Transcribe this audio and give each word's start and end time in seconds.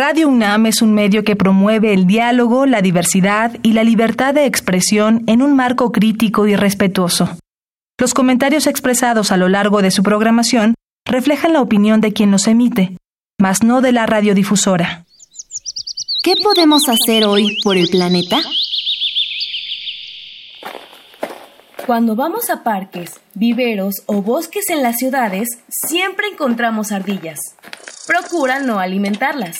Radio 0.00 0.28
UNAM 0.28 0.66
es 0.66 0.80
un 0.80 0.94
medio 0.94 1.24
que 1.24 1.34
promueve 1.34 1.92
el 1.92 2.06
diálogo, 2.06 2.66
la 2.66 2.82
diversidad 2.82 3.56
y 3.64 3.72
la 3.72 3.82
libertad 3.82 4.32
de 4.32 4.44
expresión 4.44 5.24
en 5.26 5.42
un 5.42 5.56
marco 5.56 5.90
crítico 5.90 6.46
y 6.46 6.54
respetuoso. 6.54 7.36
Los 7.98 8.14
comentarios 8.14 8.68
expresados 8.68 9.32
a 9.32 9.36
lo 9.36 9.48
largo 9.48 9.82
de 9.82 9.90
su 9.90 10.04
programación 10.04 10.74
reflejan 11.04 11.52
la 11.52 11.62
opinión 11.62 12.00
de 12.00 12.12
quien 12.12 12.30
los 12.30 12.46
emite, 12.46 12.96
mas 13.40 13.64
no 13.64 13.80
de 13.80 13.90
la 13.90 14.06
radiodifusora. 14.06 15.04
¿Qué 16.22 16.34
podemos 16.44 16.82
hacer 16.88 17.24
hoy 17.24 17.58
por 17.64 17.76
el 17.76 17.88
planeta? 17.88 18.38
Cuando 21.86 22.14
vamos 22.14 22.50
a 22.50 22.62
parques, 22.62 23.18
viveros 23.34 23.96
o 24.06 24.22
bosques 24.22 24.70
en 24.70 24.84
las 24.84 24.94
ciudades, 24.98 25.48
siempre 25.68 26.28
encontramos 26.28 26.92
ardillas. 26.92 27.40
Procura 28.08 28.58
no 28.58 28.80
alimentarlas, 28.80 29.58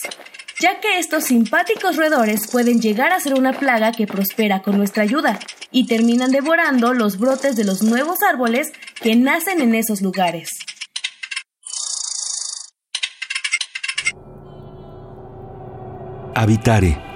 ya 0.59 0.81
que 0.81 0.99
estos 0.99 1.25
simpáticos 1.25 1.97
roedores 1.97 2.51
pueden 2.51 2.81
llegar 2.81 3.13
a 3.13 3.21
ser 3.21 3.35
una 3.35 3.53
plaga 3.53 3.93
que 3.93 4.07
prospera 4.07 4.63
con 4.63 4.79
nuestra 4.79 5.03
ayuda 5.03 5.39
y 5.71 5.87
terminan 5.87 6.31
devorando 6.31 6.95
los 6.95 7.19
brotes 7.19 7.57
de 7.57 7.65
los 7.65 7.83
nuevos 7.83 8.23
árboles 8.27 8.69
que 9.03 9.17
nacen 9.17 9.61
en 9.61 9.75
esos 9.75 10.01
lugares. 10.01 10.49
Habitare 16.35 17.08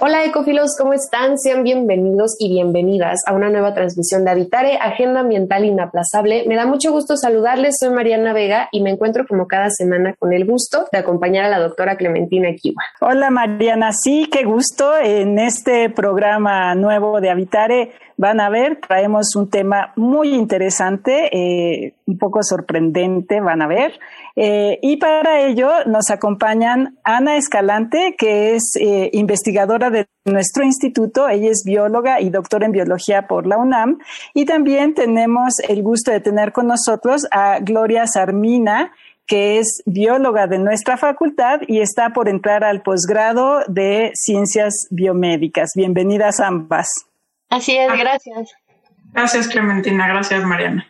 Hola 0.00 0.24
ecofilos, 0.24 0.76
¿cómo 0.78 0.92
están? 0.92 1.38
Sean 1.38 1.64
bienvenidos 1.64 2.36
y 2.38 2.48
bienvenidas 2.48 3.18
a 3.26 3.32
una 3.32 3.50
nueva 3.50 3.74
transmisión 3.74 4.24
de 4.24 4.30
Habitare, 4.30 4.78
Agenda 4.80 5.20
Ambiental 5.20 5.64
Inaplazable. 5.64 6.44
Me 6.46 6.54
da 6.54 6.66
mucho 6.66 6.92
gusto 6.92 7.16
saludarles, 7.16 7.78
soy 7.80 7.90
Mariana 7.90 8.32
Vega 8.32 8.68
y 8.70 8.80
me 8.80 8.90
encuentro 8.90 9.26
como 9.26 9.48
cada 9.48 9.70
semana 9.70 10.14
con 10.16 10.32
el 10.32 10.46
gusto 10.46 10.86
de 10.92 10.98
acompañar 10.98 11.46
a 11.46 11.48
la 11.48 11.58
doctora 11.58 11.96
Clementina 11.96 12.48
Kiwa. 12.54 12.80
Hola 13.00 13.30
Mariana, 13.30 13.90
sí, 13.92 14.28
qué 14.30 14.44
gusto 14.44 14.96
en 14.96 15.40
este 15.40 15.90
programa 15.90 16.76
nuevo 16.76 17.20
de 17.20 17.30
Habitare 17.30 17.92
van 18.18 18.40
a 18.40 18.50
ver, 18.50 18.80
traemos 18.86 19.36
un 19.36 19.48
tema 19.48 19.92
muy 19.94 20.34
interesante, 20.34 21.30
eh, 21.32 21.94
un 22.04 22.18
poco 22.18 22.42
sorprendente, 22.42 23.40
van 23.40 23.62
a 23.62 23.68
ver. 23.68 23.98
Eh, 24.34 24.80
y 24.82 24.96
para 24.96 25.40
ello 25.40 25.70
nos 25.86 26.10
acompañan 26.10 26.98
Ana 27.04 27.36
Escalante, 27.36 28.16
que 28.18 28.56
es 28.56 28.74
eh, 28.80 29.08
investigadora 29.12 29.90
de 29.90 30.08
nuestro 30.24 30.64
instituto. 30.64 31.28
Ella 31.28 31.50
es 31.50 31.62
bióloga 31.64 32.20
y 32.20 32.30
doctora 32.30 32.66
en 32.66 32.72
biología 32.72 33.28
por 33.28 33.46
la 33.46 33.56
UNAM. 33.56 33.98
Y 34.34 34.46
también 34.46 34.94
tenemos 34.94 35.54
el 35.68 35.84
gusto 35.84 36.10
de 36.10 36.20
tener 36.20 36.50
con 36.50 36.66
nosotros 36.66 37.24
a 37.30 37.60
Gloria 37.60 38.04
Sarmina, 38.08 38.90
que 39.28 39.60
es 39.60 39.82
bióloga 39.86 40.48
de 40.48 40.58
nuestra 40.58 40.96
facultad 40.96 41.60
y 41.68 41.80
está 41.80 42.10
por 42.12 42.28
entrar 42.28 42.64
al 42.64 42.82
posgrado 42.82 43.60
de 43.68 44.10
ciencias 44.14 44.88
biomédicas. 44.90 45.70
Bienvenidas 45.76 46.40
ambas. 46.40 47.07
Así 47.48 47.76
es, 47.76 47.88
gracias. 47.98 48.50
Gracias, 49.12 49.48
Clementina. 49.48 50.06
Gracias, 50.08 50.44
Mariana. 50.44 50.86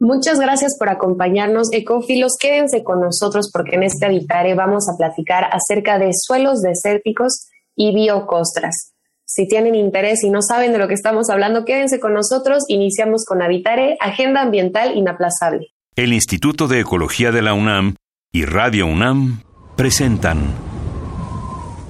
Muchas 0.00 0.38
gracias 0.38 0.76
por 0.78 0.88
acompañarnos, 0.88 1.72
ecófilos. 1.72 2.32
Quédense 2.38 2.82
con 2.82 3.00
nosotros 3.00 3.50
porque 3.52 3.76
en 3.76 3.84
este 3.84 4.06
Habitare 4.06 4.54
vamos 4.54 4.88
a 4.88 4.96
platicar 4.96 5.48
acerca 5.52 5.98
de 5.98 6.10
suelos 6.12 6.60
desérticos 6.60 7.48
y 7.76 7.94
biocostras. 7.94 8.92
Si 9.24 9.48
tienen 9.48 9.74
interés 9.74 10.22
y 10.22 10.30
no 10.30 10.42
saben 10.42 10.72
de 10.72 10.78
lo 10.78 10.88
que 10.88 10.94
estamos 10.94 11.30
hablando, 11.30 11.64
quédense 11.64 12.00
con 12.00 12.12
nosotros. 12.12 12.64
Iniciamos 12.68 13.24
con 13.24 13.40
Habitare, 13.40 13.96
Agenda 14.00 14.42
Ambiental 14.42 14.96
Inaplazable. 14.96 15.68
El 15.96 16.12
Instituto 16.12 16.68
de 16.68 16.80
Ecología 16.80 17.30
de 17.32 17.40
la 17.40 17.54
UNAM 17.54 17.94
y 18.32 18.44
Radio 18.44 18.86
UNAM 18.86 19.42
presentan. 19.76 20.52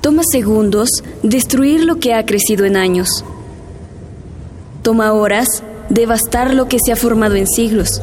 Toma 0.03 0.23
segundos 0.31 0.91
destruir 1.23 1.85
lo 1.85 1.97
que 1.97 2.15
ha 2.15 2.25
crecido 2.27 2.67
en 2.67 2.77
años 2.77 3.25
Toma 4.85 5.15
horas 5.15 5.49
devastar 5.89 6.53
lo 6.53 6.69
que 6.69 6.77
se 6.79 6.93
ha 6.93 6.97
formado 6.97 7.37
en 7.37 7.47
siglos. 7.47 8.03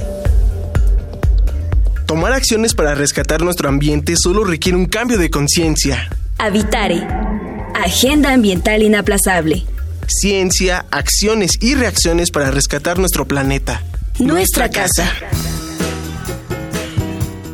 Tomar 2.07 2.33
acciones 2.33 2.73
para 2.73 2.95
rescatar 2.95 3.43
nuestro 3.43 3.69
ambiente 3.69 4.15
solo 4.17 4.43
requiere 4.43 4.79
un 4.79 4.87
cambio 4.87 5.19
de 5.19 5.29
conciencia. 5.29 6.09
Habitare. 6.39 7.07
Agenda 7.75 8.33
ambiental 8.33 8.81
inaplazable. 8.81 9.63
Ciencia, 10.07 10.87
acciones 10.89 11.51
y 11.61 11.75
reacciones 11.75 12.31
para 12.31 12.49
rescatar 12.49 12.97
nuestro 12.97 13.27
planeta. 13.27 13.83
Nuestra, 14.17 14.69
casa. 14.69 15.07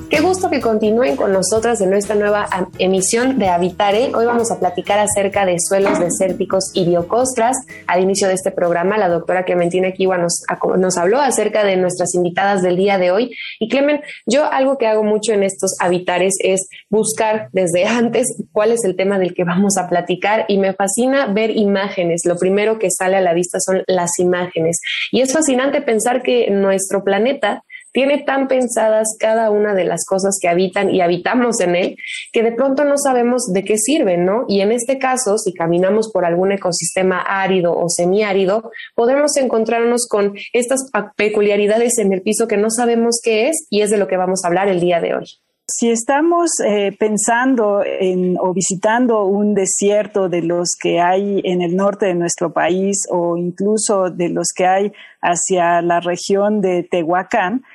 Qué 0.10 0.22
gusto 0.22 0.50
que 0.50 0.62
continúen 0.62 1.18
con 1.18 1.34
nosotras 1.34 1.82
en 1.82 1.90
nuestra 1.90 2.16
nueva 2.16 2.48
emisión 2.80 3.38
de 3.38 3.50
Habitare. 3.50 4.16
Hoy 4.16 4.26
vamos 4.26 4.52
a 4.52 4.60
platicar 4.60 5.00
acerca 5.00 5.46
de 5.46 5.58
suelos 5.60 6.00
desérticos 6.00 6.72
y 6.74 6.86
biocostras. 6.86 7.58
Al 7.88 8.02
inicio 8.02 8.30
de 8.30 8.36
este 8.36 8.52
programa, 8.52 8.98
la 8.98 9.10
doctora 9.10 9.44
Clementina 9.44 9.92
Kiwa 9.92 10.18
nos, 10.18 10.44
nos 10.78 10.98
habló 10.98 11.20
acerca 11.20 11.66
de 11.66 11.76
nuestras 11.76 12.16
invitadas 12.16 12.62
del 12.62 12.78
día 12.78 12.98
de 12.98 13.12
hoy. 13.12 13.36
Y 13.60 13.68
Clemen, 13.68 14.00
yo 14.26 14.46
algo 14.46 14.78
que 14.78 14.88
hago 14.88 15.04
mucho 15.04 15.34
en 15.34 15.44
estos 15.44 15.76
Habitares 15.82 16.36
es 16.40 16.70
buscar 16.90 17.50
desde 17.52 17.86
antes 17.88 18.28
cuál 18.54 18.72
es 18.72 18.86
el 18.86 18.96
tema 18.96 19.20
del 19.20 19.34
que 19.34 19.44
vamos 19.44 19.76
a 19.78 19.90
platicar 19.90 20.46
y 20.48 20.58
me 20.58 20.74
fascina 20.74 21.28
ver 21.28 21.52
imágenes. 21.52 22.22
Lo 22.24 22.38
primero 22.38 22.80
que 22.80 22.92
sale 22.92 23.18
a 23.18 23.22
la 23.22 23.34
vista 23.34 23.60
son 23.60 23.84
las 23.88 24.20
imágenes. 24.20 24.80
Y 25.12 25.20
es 25.20 25.34
fascinante 25.34 25.82
pensar 25.82 26.24
que 26.24 26.50
nuestro 26.50 27.04
planeta 27.04 27.66
tiene 27.98 28.20
tan 28.20 28.48
pensadas 28.48 29.18
cada 29.20 29.50
una 29.50 29.74
de 29.74 29.84
las 29.84 30.06
cosas 30.06 30.38
que 30.40 30.48
habitan 30.48 30.94
y 30.94 31.02
habitamos 31.02 31.60
en 31.62 31.76
él, 31.76 31.98
que 32.32 32.44
de 32.44 32.52
pronto 32.52 32.84
no 32.84 32.94
sabemos 32.96 33.52
de 33.52 33.64
qué 33.64 33.80
sirven, 33.80 34.24
¿no? 34.24 34.46
Y 34.48 34.62
en 34.62 34.72
este 34.72 35.00
caso, 35.00 35.40
si 35.40 35.52
caminamos 35.52 36.12
por 36.14 36.24
algún 36.24 36.52
ecosistema 36.52 37.22
árido 37.22 37.76
o 37.76 37.90
semiárido, 37.90 38.70
podemos 38.94 39.36
encontrarnos 39.38 40.08
con 40.08 40.36
estas 40.54 40.92
peculiaridades 41.16 41.98
en 41.98 42.14
el 42.14 42.22
piso 42.22 42.48
que 42.48 42.58
no 42.58 42.70
sabemos 42.70 43.20
qué 43.24 43.50
es 43.50 43.66
y 43.72 43.82
es 43.82 43.90
de 43.90 43.98
lo 43.98 44.08
que 44.08 44.18
vamos 44.18 44.42
a 44.44 44.50
hablar 44.50 44.68
el 44.68 44.80
día 44.80 45.02
de 45.02 45.16
hoy. 45.16 45.26
Si 45.70 45.90
estamos 45.90 46.50
eh, 46.66 46.96
pensando 46.98 47.84
en 47.84 48.38
o 48.40 48.54
visitando 48.54 49.26
un 49.26 49.54
desierto 49.54 50.30
de 50.30 50.42
los 50.42 50.78
que 50.82 51.02
hay 51.02 51.42
en 51.44 51.62
el 51.62 51.76
norte 51.76 52.06
de 52.06 52.14
nuestro 52.14 52.54
país 52.54 53.06
o 53.10 53.36
incluso 53.36 54.10
de 54.10 54.30
los 54.30 54.54
que 54.56 54.66
hay 54.66 54.94
hacia 55.22 55.82
la 55.82 56.00
región 56.00 56.62
de 56.62 56.84
Tehuacán, 56.84 57.66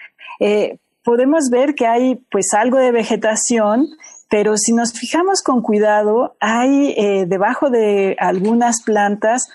eh, 0.41 0.79
podemos 1.05 1.51
ver 1.51 1.75
que 1.75 1.87
hay 1.87 2.17
pues 2.31 2.55
algo 2.55 2.79
de 2.79 2.93
vegetación, 2.93 3.89
pero 4.31 4.57
si 4.57 4.73
nos 4.73 4.93
fijamos 4.93 5.43
con 5.43 5.63
cuidado, 5.63 6.37
hay 6.41 6.95
eh, 6.97 7.27
debajo 7.27 7.71
de 7.71 8.17
algunas 8.19 8.83
plantas 8.83 9.49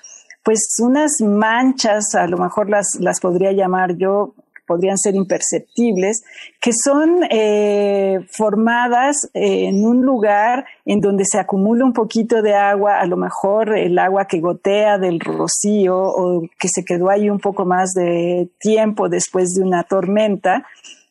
pues 0.43 0.77
unas 0.81 1.11
manchas, 1.19 2.15
a 2.15 2.25
lo 2.25 2.37
mejor 2.37 2.69
las, 2.69 2.97
las 3.01 3.19
podría 3.19 3.51
llamar 3.51 3.97
yo, 3.97 4.33
podrían 4.67 4.97
ser 4.97 5.15
imperceptibles, 5.15 6.23
que 6.61 6.71
son 6.73 7.21
eh, 7.31 8.19
formadas 8.29 9.29
en 9.33 9.85
un 9.85 10.01
lugar 10.01 10.65
en 10.85 10.99
donde 10.99 11.25
se 11.25 11.39
acumula 11.39 11.85
un 11.85 11.93
poquito 11.93 12.41
de 12.41 12.53
agua, 12.53 12.99
a 12.99 13.05
lo 13.07 13.17
mejor 13.17 13.75
el 13.75 13.97
agua 13.97 14.25
que 14.25 14.39
gotea 14.39 14.97
del 14.97 15.19
rocío 15.19 15.97
o 15.97 16.43
que 16.59 16.67
se 16.67 16.83
quedó 16.83 17.09
ahí 17.09 17.29
un 17.29 17.39
poco 17.39 17.65
más 17.65 17.93
de 17.93 18.49
tiempo 18.59 19.09
después 19.09 19.53
de 19.55 19.63
una 19.63 19.83
tormenta, 19.83 20.65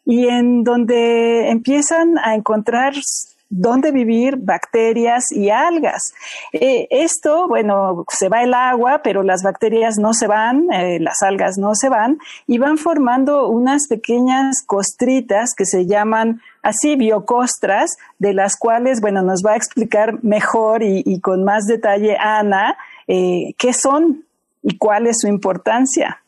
y 0.04 0.28
en 0.28 0.62
donde 0.62 1.50
empiezan 1.50 2.16
a 2.22 2.36
encontrar 2.36 2.94
dónde 3.48 3.92
vivir 3.92 4.36
bacterias 4.36 5.24
y 5.30 5.50
algas. 5.50 6.02
Eh, 6.52 6.88
esto, 6.90 7.46
bueno, 7.48 8.04
se 8.08 8.28
va 8.28 8.42
el 8.42 8.54
agua, 8.54 9.00
pero 9.02 9.22
las 9.22 9.42
bacterias 9.42 9.96
no 9.98 10.14
se 10.14 10.26
van, 10.26 10.72
eh, 10.72 10.98
las 11.00 11.22
algas 11.22 11.56
no 11.58 11.74
se 11.74 11.88
van, 11.88 12.18
y 12.46 12.58
van 12.58 12.78
formando 12.78 13.48
unas 13.48 13.86
pequeñas 13.88 14.62
costritas 14.66 15.50
que 15.56 15.64
se 15.64 15.86
llaman 15.86 16.40
así 16.62 16.96
biocostras, 16.96 17.96
de 18.18 18.34
las 18.34 18.56
cuales, 18.58 19.00
bueno, 19.00 19.22
nos 19.22 19.42
va 19.44 19.52
a 19.52 19.56
explicar 19.56 20.22
mejor 20.24 20.82
y, 20.82 21.20
con 21.20 21.44
más 21.44 21.64
detalle 21.66 22.16
Ana 22.18 22.76
eh, 23.06 23.54
qué 23.56 23.72
son 23.72 24.24
y 24.62 24.76
cuál 24.76 25.06
es 25.06 25.18
su 25.20 25.28
importancia. 25.28 26.22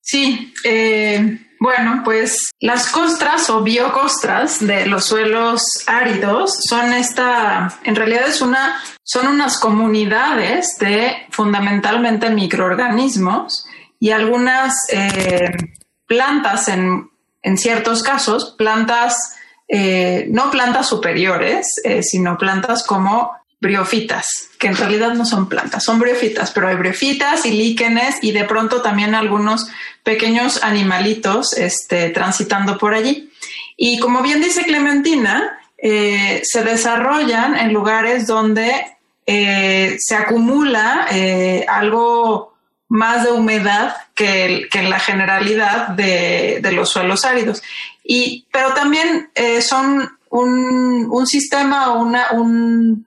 Sí, 0.00 0.52
eh, 0.64 1.38
bueno, 1.58 2.02
pues 2.04 2.50
las 2.60 2.88
costras 2.88 3.48
o 3.50 3.62
biocostras 3.62 4.64
de 4.64 4.86
los 4.86 5.04
suelos 5.04 5.62
áridos 5.86 6.52
son 6.68 6.92
esta, 6.92 7.78
en 7.84 7.96
realidad 7.96 8.28
es 8.28 8.40
una, 8.40 8.80
son 9.02 9.28
unas 9.28 9.58
comunidades 9.58 10.76
de 10.78 11.26
fundamentalmente 11.30 12.30
microorganismos 12.30 13.66
y 13.98 14.10
algunas 14.10 14.74
eh, 14.92 15.50
plantas 16.06 16.68
en, 16.68 17.10
en, 17.42 17.56
ciertos 17.56 18.02
casos, 18.02 18.54
plantas, 18.58 19.36
eh, 19.68 20.26
no 20.30 20.50
plantas 20.50 20.88
superiores, 20.88 21.68
sino 22.02 22.36
plantas 22.36 22.84
como 22.84 23.32
briofitas, 23.66 24.50
que 24.58 24.68
en 24.68 24.76
realidad 24.76 25.14
no 25.14 25.26
son 25.26 25.48
plantas, 25.48 25.82
son 25.82 25.98
briofitas, 25.98 26.52
pero 26.52 26.68
hay 26.68 26.76
briofitas 26.76 27.44
y 27.44 27.50
líquenes 27.50 28.18
y 28.22 28.30
de 28.30 28.44
pronto 28.44 28.80
también 28.80 29.16
algunos 29.16 29.68
pequeños 30.04 30.62
animalitos 30.62 31.52
este, 31.52 32.10
transitando 32.10 32.78
por 32.78 32.94
allí. 32.94 33.28
Y 33.76 33.98
como 33.98 34.22
bien 34.22 34.40
dice 34.40 34.62
Clementina, 34.62 35.58
eh, 35.78 36.42
se 36.44 36.62
desarrollan 36.62 37.56
en 37.56 37.72
lugares 37.72 38.28
donde 38.28 38.86
eh, 39.26 39.96
se 39.98 40.14
acumula 40.14 41.08
eh, 41.10 41.66
algo 41.68 42.54
más 42.88 43.24
de 43.24 43.32
humedad 43.32 43.96
que, 44.14 44.68
en 44.72 44.90
la 44.90 45.00
generalidad 45.00 45.88
de, 45.88 46.60
los 46.72 46.90
suelos 46.90 47.24
áridos. 47.24 47.64
Y, 48.04 48.46
pero 48.52 48.74
también 48.74 49.28
son 49.60 50.15
un, 50.30 51.26
sistema 51.26 51.92
o 51.92 52.02
un, 52.02 53.06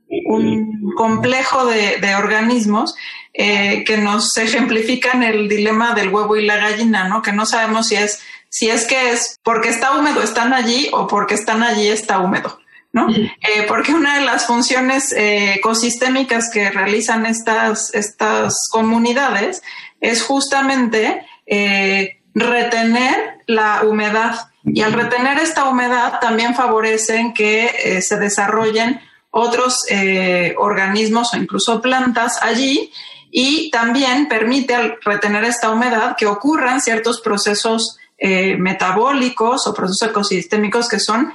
complejo 0.96 1.66
de, 1.66 2.16
organismos 2.16 2.96
que 3.34 4.00
nos 4.02 4.36
ejemplifican 4.38 5.24
el 5.24 5.48
dilema 5.48 5.94
del 5.94 6.10
huevo 6.10 6.36
y 6.36 6.46
la 6.46 6.58
gallina, 6.58 7.08
¿no? 7.08 7.22
Que 7.22 7.32
no 7.32 7.46
sabemos 7.46 7.88
si 7.88 7.96
es 7.96 8.20
si 8.50 8.70
es 8.70 8.88
que 8.88 9.12
es 9.12 9.40
porque 9.44 9.70
está 9.70 9.96
húmedo 9.98 10.22
están 10.24 10.54
allí 10.54 10.90
o 10.92 11.08
porque 11.08 11.36
están 11.36 11.64
allí 11.64 11.88
está 11.88 12.20
húmedo. 12.20 12.60
¿no? 12.92 13.08
Eh, 13.10 13.66
porque 13.68 13.94
una 13.94 14.18
de 14.18 14.26
las 14.26 14.48
funciones 14.48 15.12
eh, 15.12 15.54
ecosistémicas 15.56 16.50
que 16.52 16.72
realizan 16.72 17.26
estas, 17.26 17.94
estas 17.94 18.68
comunidades 18.72 19.62
es 20.02 20.24
justamente 20.24 21.24
eh, 21.46 22.20
retener 22.34 23.38
la 23.46 23.84
humedad. 23.84 24.49
Y 24.64 24.82
al 24.82 24.94
retener 24.94 25.40
esta 25.40 25.70
humedad 25.70 26.20
también 26.20 26.54
favorecen 26.54 27.34
que 27.34 28.02
se 28.02 28.20
desarrollen 28.20 29.00
otros 29.32 29.86
organismos 30.58 31.34
o 31.34 31.38
incluso 31.38 31.82
plantas 31.82 32.38
allí 32.42 32.92
y 33.32 33.70
también 33.72 34.28
permite 34.28 34.76
al 34.76 34.98
retener 35.04 35.44
esta 35.44 35.70
humedad 35.70 36.16
que 36.18 36.26
ocurran 36.26 36.82
ciertos 36.82 37.22
procesos 37.22 37.98
eh, 38.18 38.58
metabólicos 38.58 39.68
o 39.68 39.74
procesos 39.74 40.10
ecosistémicos 40.10 40.90
que 40.90 41.00
son 41.00 41.34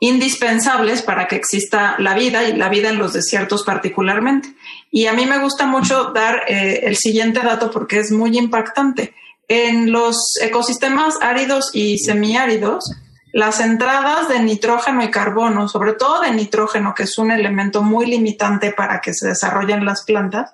indispensables 0.00 1.02
para 1.02 1.26
que 1.26 1.36
exista 1.36 1.96
la 1.98 2.14
vida 2.14 2.44
y 2.44 2.56
la 2.56 2.68
vida 2.68 2.88
en 2.88 2.98
los 2.98 3.12
desiertos 3.12 3.64
particularmente. 3.64 4.54
Y 4.90 5.06
a 5.06 5.12
mí 5.12 5.26
me 5.26 5.38
gusta 5.38 5.66
mucho 5.66 6.12
dar 6.14 6.44
eh, 6.46 6.80
el 6.84 6.96
siguiente 6.96 7.40
dato 7.40 7.70
porque 7.70 7.98
es 7.98 8.12
muy 8.12 8.38
impactante. 8.38 9.12
En 9.48 9.90
los 9.90 10.36
ecosistemas 10.40 11.14
áridos 11.20 11.70
y 11.72 11.98
semiáridos, 11.98 12.92
las 13.32 13.60
entradas 13.60 14.28
de 14.28 14.40
nitrógeno 14.40 15.02
y 15.02 15.10
carbono, 15.10 15.68
sobre 15.68 15.94
todo 15.94 16.20
de 16.20 16.32
nitrógeno, 16.32 16.94
que 16.94 17.04
es 17.04 17.18
un 17.18 17.30
elemento 17.30 17.82
muy 17.82 18.06
limitante 18.06 18.72
para 18.72 19.00
que 19.00 19.14
se 19.14 19.28
desarrollen 19.28 19.84
las 19.84 20.04
plantas, 20.04 20.52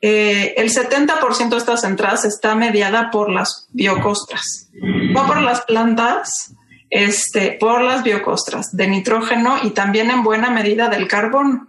eh, 0.00 0.54
el 0.56 0.70
70% 0.70 1.48
de 1.48 1.56
estas 1.56 1.82
entradas 1.82 2.24
está 2.24 2.54
mediada 2.54 3.10
por 3.10 3.30
las 3.30 3.68
biocostras, 3.72 4.68
no 4.72 5.26
por 5.26 5.42
las 5.42 5.62
plantas, 5.62 6.54
este, 6.90 7.56
por 7.58 7.82
las 7.82 8.04
biocostras 8.04 8.76
de 8.76 8.86
nitrógeno 8.86 9.58
y 9.62 9.70
también 9.70 10.10
en 10.10 10.22
buena 10.22 10.50
medida 10.50 10.88
del 10.88 11.08
carbono. 11.08 11.68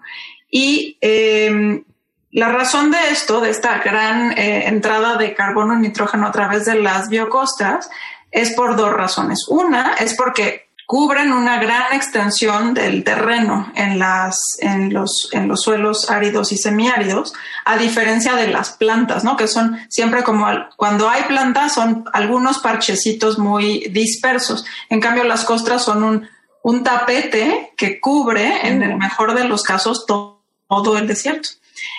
Y 0.51 0.97
em, 1.01 1.83
la 2.31 2.49
razón 2.49 2.91
de 2.91 2.97
esto, 3.11 3.41
de 3.41 3.49
esta 3.49 3.79
gran 3.79 4.37
eh, 4.37 4.67
entrada 4.67 5.17
de 5.17 5.33
carbono 5.33 5.73
y 5.75 5.79
nitrógeno 5.79 6.27
a 6.27 6.31
través 6.31 6.65
de 6.65 6.75
las 6.75 7.09
biocostras, 7.09 7.89
es 8.31 8.51
por 8.51 8.75
dos 8.75 8.93
razones. 8.93 9.45
Una 9.47 9.93
es 9.93 10.13
porque 10.13 10.69
cubren 10.89 11.31
una 11.33 11.59
gran 11.59 11.93
extensión 11.93 12.73
del 12.73 13.03
terreno 13.03 13.71
en, 13.75 13.99
las, 13.99 14.39
en, 14.57 14.91
los, 14.91 15.29
en 15.33 15.47
los 15.47 15.61
suelos 15.61 16.09
áridos 16.09 16.51
y 16.51 16.57
semiáridos, 16.57 17.33
a 17.63 17.77
diferencia 17.77 18.35
de 18.35 18.47
las 18.47 18.71
plantas, 18.71 19.23
¿no? 19.23 19.37
que 19.37 19.47
son 19.47 19.77
siempre 19.87 20.23
como 20.23 20.47
cuando 20.77 21.07
hay 21.07 21.25
plantas 21.25 21.75
son 21.75 22.05
algunos 22.11 22.57
parchecitos 22.57 23.37
muy 23.37 23.87
dispersos. 23.91 24.65
En 24.89 24.99
cambio, 24.99 25.25
las 25.25 25.45
costras 25.45 25.83
son 25.83 26.03
un, 26.03 26.27
un 26.63 26.83
tapete 26.83 27.71
que 27.77 27.99
cubre, 27.99 28.67
en 28.67 28.81
el 28.81 28.97
mejor 28.97 29.35
de 29.35 29.43
los 29.43 29.61
casos, 29.61 30.07
todo, 30.07 30.97
el 30.97 31.07
desierto. 31.07 31.49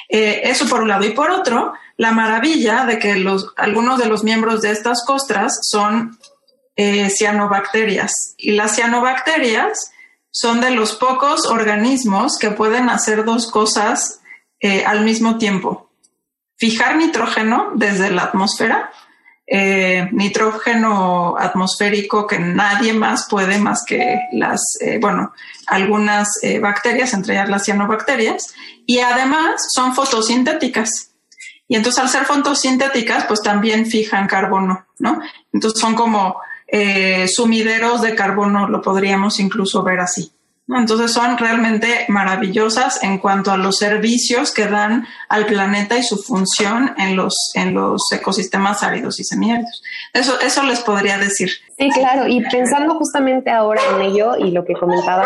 Eh, 0.08 0.42
eso 0.44 0.66
por 0.68 0.82
un 0.82 0.88
lado. 0.88 1.04
Y 1.04 1.10
por 1.10 1.30
otro, 1.30 1.74
la 1.96 2.12
maravilla 2.12 2.84
de 2.84 2.98
que 2.98 3.16
los, 3.16 3.52
algunos 3.56 3.98
de 3.98 4.06
los 4.06 4.24
miembros 4.24 4.62
de 4.62 4.70
estas 4.70 5.04
costras 5.04 5.58
son 5.62 6.18
eh, 6.76 7.10
cianobacterias. 7.10 8.34
Y 8.38 8.52
las 8.52 8.74
cianobacterias 8.74 9.92
son 10.30 10.60
de 10.60 10.70
los 10.70 10.94
pocos 10.94 11.46
organismos 11.46 12.38
que 12.38 12.50
pueden 12.50 12.88
hacer 12.88 13.24
dos 13.24 13.50
cosas 13.50 14.20
eh, 14.60 14.84
al 14.86 15.04
mismo 15.04 15.38
tiempo. 15.38 15.90
Fijar 16.56 16.96
nitrógeno 16.96 17.72
desde 17.74 18.10
la 18.10 18.24
atmósfera, 18.24 18.90
eh, 19.50 20.08
nitrógeno 20.12 21.36
atmosférico 21.36 22.26
que 22.26 22.38
nadie 22.38 22.92
más 22.92 23.26
puede 23.28 23.58
más 23.58 23.84
que 23.84 24.20
las, 24.32 24.78
bueno, 25.00 25.32
algunas 25.66 26.28
bacterias, 26.62 27.12
entre 27.12 27.34
ellas 27.34 27.48
las 27.48 27.64
cianobacterias, 27.64 28.54
y 28.86 29.00
además 29.00 29.60
son 29.74 29.94
fotosintéticas. 29.94 31.10
Y 31.70 31.76
entonces 31.76 32.02
al 32.02 32.08
ser 32.08 32.24
fotosintéticas, 32.24 33.26
pues 33.26 33.42
también 33.42 33.86
fijan 33.86 34.26
carbono, 34.26 34.86
¿no? 34.98 35.20
Entonces 35.52 35.80
son 35.80 35.94
como 35.94 36.40
eh, 36.66 37.26
sumideros 37.28 38.00
de 38.02 38.14
carbono, 38.14 38.68
lo 38.68 38.80
podríamos 38.80 39.40
incluso 39.40 39.82
ver 39.82 40.00
así. 40.00 40.32
Entonces 40.78 41.12
son 41.12 41.36
realmente 41.36 42.04
maravillosas 42.08 43.02
en 43.02 43.18
cuanto 43.18 43.50
a 43.50 43.56
los 43.56 43.78
servicios 43.78 44.52
que 44.52 44.66
dan 44.66 45.06
al 45.28 45.46
planeta 45.46 45.98
y 45.98 46.02
su 46.02 46.16
función 46.16 46.94
en 46.96 47.16
los, 47.16 47.34
en 47.54 47.74
los 47.74 48.02
ecosistemas 48.12 48.82
áridos 48.82 49.18
y 49.18 49.24
semiáridos. 49.24 49.82
Eso, 50.12 50.40
eso 50.40 50.62
les 50.62 50.80
podría 50.80 51.18
decir. 51.18 51.50
Sí, 51.76 51.88
claro. 51.90 52.26
Y 52.26 52.42
pensando 52.42 52.94
justamente 52.94 53.50
ahora 53.50 53.80
en 53.94 54.02
ello 54.02 54.36
y 54.36 54.50
lo 54.50 54.64
que 54.64 54.74
comentaba 54.74 55.24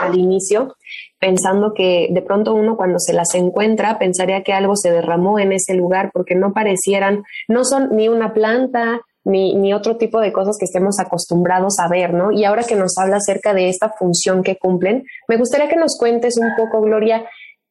al 0.00 0.16
inicio, 0.16 0.76
pensando 1.18 1.72
que 1.74 2.08
de 2.10 2.22
pronto 2.22 2.54
uno 2.54 2.76
cuando 2.76 2.98
se 2.98 3.12
las 3.12 3.34
encuentra 3.34 3.98
pensaría 3.98 4.42
que 4.42 4.52
algo 4.52 4.76
se 4.76 4.90
derramó 4.90 5.38
en 5.38 5.52
ese 5.52 5.74
lugar 5.74 6.10
porque 6.12 6.34
no 6.34 6.52
parecieran, 6.52 7.24
no 7.48 7.64
son 7.64 7.96
ni 7.96 8.08
una 8.08 8.32
planta, 8.32 9.00
ni, 9.26 9.54
ni, 9.54 9.74
otro 9.74 9.96
tipo 9.96 10.20
de 10.20 10.32
cosas 10.32 10.56
que 10.58 10.64
estemos 10.64 10.98
acostumbrados 10.98 11.78
a 11.78 11.88
ver, 11.88 12.14
¿no? 12.14 12.32
Y 12.32 12.44
ahora 12.44 12.64
que 12.64 12.76
nos 12.76 12.96
habla 12.98 13.16
acerca 13.16 13.52
de 13.52 13.68
esta 13.68 13.90
función 13.90 14.42
que 14.42 14.56
cumplen, 14.56 15.04
me 15.28 15.36
gustaría 15.36 15.68
que 15.68 15.76
nos 15.76 15.98
cuentes 15.98 16.38
un 16.38 16.54
poco, 16.56 16.80
Gloria, 16.80 17.24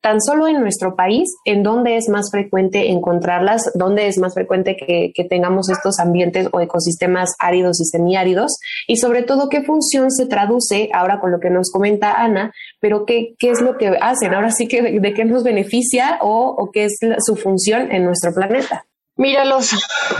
tan 0.06 0.22
solo 0.22 0.48
en 0.48 0.62
nuestro 0.62 0.96
país, 0.96 1.36
en 1.46 1.64
dónde 1.64 1.98
es 1.98 2.10
más 2.10 2.30
frecuente 2.30 2.92
encontrarlas, 2.92 3.72
dónde 3.74 4.06
es 4.06 4.20
más 4.20 4.36
frecuente 4.36 4.78
que, 4.78 5.12
tengamos 5.28 5.68
estos 5.68 5.98
ambientes 5.98 6.48
o 6.52 6.60
ecosistemas 6.60 7.32
áridos 7.40 7.82
y 7.82 7.86
semiáridos, 7.86 8.60
y 8.86 8.98
sobre 8.98 9.24
todo 9.24 9.50
qué 9.50 9.64
función 9.64 10.12
se 10.12 10.28
traduce 10.28 10.90
ahora 10.94 11.20
con 11.20 11.32
lo 11.32 11.40
que 11.40 11.50
nos 11.50 11.72
comenta 11.72 12.22
Ana, 12.22 12.54
pero 12.80 13.08
qué, 13.08 13.34
qué 13.40 13.50
es 13.50 13.62
lo 13.62 13.78
que 13.78 13.98
hacen, 14.00 14.36
ahora 14.36 14.52
sí 14.52 14.68
que 14.68 14.84
de, 14.84 15.14
qué 15.16 15.26
nos 15.26 15.44
beneficia 15.44 16.20
o 16.22 16.70
qué 16.72 16.86
es 16.86 17.00
su 17.26 17.36
función 17.36 17.92
en 17.92 18.06
nuestro 18.06 18.32
planeta. 18.32 18.86
Mira, 19.18 19.46
los 19.46 19.72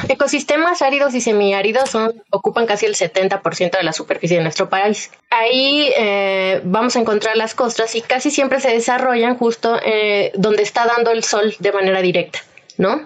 ecosistemas 0.08 0.82
áridos 0.82 1.14
y 1.16 1.22
semiáridos 1.22 1.90
son, 1.90 2.24
ocupan 2.30 2.66
casi 2.66 2.86
el 2.86 2.96
70% 2.96 3.78
de 3.78 3.84
la 3.84 3.92
superficie 3.92 4.38
de 4.38 4.44
nuestro 4.44 4.70
país. 4.70 5.12
Ahí 5.30 5.92
eh, 5.98 6.62
vamos 6.64 6.96
a 6.96 7.00
encontrar 7.00 7.36
las 7.36 7.56
costras 7.56 7.94
y 7.96 8.02
casi 8.02 8.32
siempre 8.32 8.62
se 8.62 8.70
desarrollan 8.70 9.38
justo 9.38 9.78
eh, 9.84 10.32
donde 10.36 10.64
está 10.64 10.86
dando 10.86 11.12
el 11.12 11.26
sol 11.26 11.56
de 11.60 11.74
manera 11.74 12.02
directa, 12.02 12.40
¿no? 12.78 13.06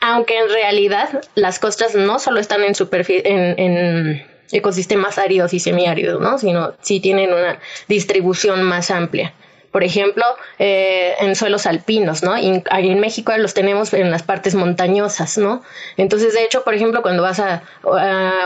Aunque 0.00 0.36
en 0.36 0.50
realidad 0.50 1.22
las 1.34 1.58
costras 1.58 1.94
no 1.94 2.18
solo 2.18 2.38
están 2.38 2.62
en, 2.62 2.74
en, 3.06 3.58
en 3.58 4.26
ecosistemas 4.50 5.16
áridos 5.16 5.54
y 5.54 5.60
semiáridos, 5.60 6.20
¿no? 6.20 6.38
Sino 6.38 6.74
sí 6.82 7.00
tienen 7.00 7.32
una 7.32 7.58
distribución 7.88 8.62
más 8.64 8.90
amplia 8.90 9.32
por 9.72 9.82
ejemplo, 9.82 10.24
eh, 10.58 11.14
en 11.18 11.34
suelos 11.34 11.66
alpinos, 11.66 12.22
¿no? 12.22 12.38
Y 12.38 12.62
ahí 12.70 12.90
en 12.90 13.00
México 13.00 13.32
los 13.38 13.54
tenemos 13.54 13.92
en 13.94 14.10
las 14.10 14.22
partes 14.22 14.54
montañosas, 14.54 15.38
¿no? 15.38 15.62
Entonces, 15.96 16.34
de 16.34 16.44
hecho, 16.44 16.62
por 16.62 16.74
ejemplo, 16.74 17.02
cuando 17.02 17.22
vas 17.22 17.40
a, 17.40 17.62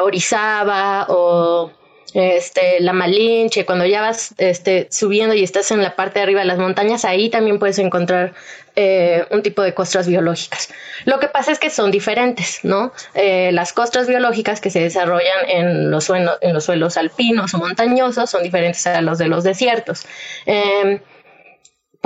Orizaba 0.03 1.07
o 1.09 1.73
este, 2.15 2.81
la 2.81 2.93
Malinche, 2.93 3.67
cuando 3.67 3.85
ya 3.85 4.01
vas 4.01 4.35
este, 4.39 4.89
subiendo 4.91 5.35
y 5.35 5.43
estás 5.43 5.71
en 5.73 5.83
la 5.83 5.97
parte 5.97 6.21
de 6.21 6.23
arriba 6.23 6.41
de 6.41 6.47
las 6.47 6.59
montañas, 6.59 7.05
ahí 7.05 7.29
también 7.29 7.59
puedes 7.59 7.79
encontrar 7.79 8.33
eh, 8.77 9.25
un 9.31 9.43
tipo 9.43 9.63
de 9.63 9.75
costras 9.75 10.07
biológicas. 10.07 10.69
Lo 11.07 11.19
que 11.19 11.29
pasa 11.29 11.51
es 11.51 11.59
que 11.59 11.71
son 11.71 11.91
diferentes, 11.91 12.61
¿no? 12.63 12.93
Eh, 13.15 13.51
las 13.53 13.73
costras 13.73 14.07
biológicas 14.07 14.61
que 14.61 14.71
se 14.71 14.81
desarrollan 14.81 15.49
en 15.49 15.91
los, 15.91 16.11
en 16.11 16.53
los 16.53 16.65
suelos 16.65 16.97
alpinos 16.97 17.55
o 17.55 17.59
montañosos 17.59 18.31
son 18.31 18.43
diferentes 18.43 18.87
a 18.87 19.01
los 19.01 19.19
de 19.19 19.29
los 19.29 19.45
desiertos. 19.45 20.07
Eh, 20.47 21.01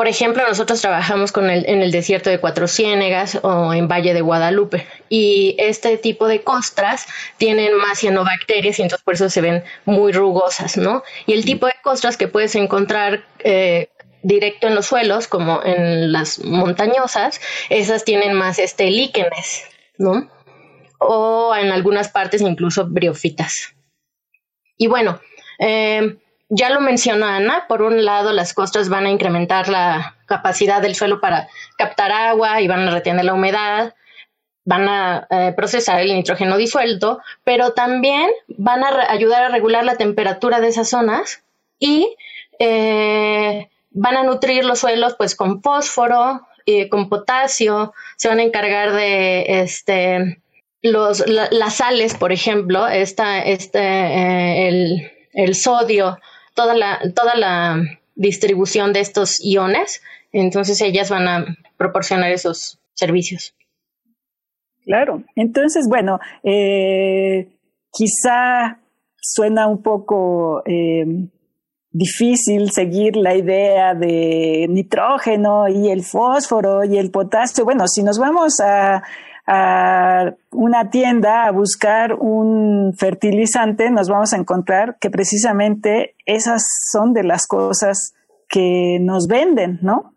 por 0.01 0.09
ejemplo, 0.09 0.43
nosotros 0.49 0.81
trabajamos 0.81 1.31
con 1.31 1.51
el, 1.51 1.69
en 1.69 1.83
el 1.83 1.93
desierto 1.93 2.31
de 2.31 2.41
Cuatro 2.41 2.67
Ciénegas 2.67 3.39
o 3.43 3.75
en 3.75 3.87
Valle 3.87 4.15
de 4.15 4.23
Guadalupe 4.23 4.87
y 5.11 5.55
este 5.59 5.99
tipo 5.99 6.27
de 6.27 6.41
costras 6.41 7.07
tienen 7.37 7.77
más 7.77 7.99
cianobacterias 7.99 8.79
y 8.79 8.83
entonces 8.83 9.05
por 9.05 9.13
eso 9.13 9.29
se 9.29 9.43
ven 9.43 9.63
muy 9.85 10.13
rugosas, 10.13 10.79
¿no? 10.79 11.03
Y 11.27 11.35
el 11.35 11.45
tipo 11.45 11.67
de 11.67 11.75
costras 11.83 12.17
que 12.17 12.29
puedes 12.29 12.55
encontrar 12.55 13.27
eh, 13.41 13.91
directo 14.23 14.69
en 14.69 14.75
los 14.75 14.87
suelos, 14.87 15.29
como 15.29 15.63
en 15.63 16.13
las 16.13 16.43
montañosas, 16.43 17.39
esas 17.69 18.03
tienen 18.03 18.33
más 18.33 18.59
este 18.59 18.91
líquenes, 18.91 19.65
¿no? 19.99 20.31
O 20.99 21.55
en 21.55 21.73
algunas 21.73 22.09
partes 22.09 22.41
incluso 22.41 22.87
briofitas. 22.87 23.75
Y 24.79 24.87
bueno, 24.87 25.21
eh, 25.59 26.17
ya 26.51 26.69
lo 26.71 26.81
mencionó 26.81 27.27
Ana, 27.27 27.65
por 27.69 27.83
un 27.83 28.05
lado 28.05 28.33
las 28.33 28.53
costras 28.53 28.89
van 28.89 29.07
a 29.07 29.11
incrementar 29.11 29.69
la 29.69 30.17
capacidad 30.27 30.83
del 30.83 30.95
suelo 30.95 31.21
para 31.21 31.49
captar 31.79 32.13
agua 32.13 32.61
y 32.61 32.69
van 32.69 32.87
a 32.87 32.91
retener 32.91 33.25
la 33.25 33.35
humedad, 33.35 33.95
van 34.65 34.89
a 34.89 35.27
eh, 35.31 35.55
procesar 35.57 36.01
el 36.01 36.15
nitrógeno 36.15 36.59
disuelto, 36.59 37.21
pero 37.45 37.73
también 37.73 38.31
van 38.49 38.85
a 38.85 39.11
ayudar 39.11 39.45
a 39.45 39.49
regular 39.49 39.85
la 39.85 39.97
temperatura 39.97 40.61
de 40.61 40.69
esas 40.69 40.91
zonas 40.91 41.43
y 41.79 42.15
eh, 42.59 43.71
van 43.91 44.17
a 44.17 44.23
nutrir 44.23 44.65
los 44.65 44.81
suelos 44.81 45.15
pues 45.17 45.35
con 45.35 45.63
fósforo, 45.63 46.43
y 46.65 46.89
con 46.89 47.09
potasio, 47.09 47.95
se 48.17 48.29
van 48.29 48.39
a 48.39 48.43
encargar 48.43 48.93
de 48.93 49.63
este 49.63 50.41
los, 50.83 51.25
las 51.27 51.75
sales, 51.75 52.15
por 52.15 52.33
ejemplo, 52.33 52.87
esta, 52.89 53.41
este, 53.43 53.81
eh, 53.81 55.11
el, 55.35 55.55
sodio, 55.55 56.19
toda 56.61 56.75
la, 56.75 57.01
toda 57.15 57.35
la 57.37 57.83
distribución 58.15 58.93
de 58.93 59.01
estos 59.01 59.43
iones, 59.43 60.03
entonces 60.31 60.83
ellas 60.83 61.09
van 61.09 61.27
a 61.27 61.57
proporcionar 61.79 62.31
esos 62.31 62.79
servicios. 62.93 63.55
Claro, 64.85 65.23
entonces, 65.37 65.87
bueno, 65.89 66.19
eh, 66.43 67.49
quizá 67.91 68.79
suena 69.17 69.69
un 69.69 69.83
poco 69.83 70.63
eh, 70.67 71.07
difícil 71.93 72.71
seguir 72.73 73.17
la 73.17 73.35
idea 73.35 73.95
de 73.95 74.67
nitrógeno 74.69 75.67
y 75.69 75.89
el 75.89 76.03
fósforo 76.03 76.85
y 76.85 76.99
el 76.99 77.11
potasio. 77.11 77.65
Bueno, 77.65 77.87
si 77.87 78.03
nos 78.03 78.19
vamos 78.19 78.61
a, 78.61 79.03
a 79.53 80.37
una 80.53 80.91
tienda 80.91 81.45
a 81.45 81.51
buscar 81.51 82.15
un 82.15 82.95
fertilizante, 82.97 83.91
nos 83.91 84.09
vamos 84.09 84.33
a 84.33 84.37
encontrar 84.37 84.97
que 85.01 85.11
precisamente 85.11 86.15
esas 86.25 86.63
son 86.93 87.13
de 87.13 87.25
las 87.25 87.49
cosas 87.49 88.15
que 88.49 88.99
nos 89.01 89.27
venden, 89.27 89.81
¿no? 89.83 90.15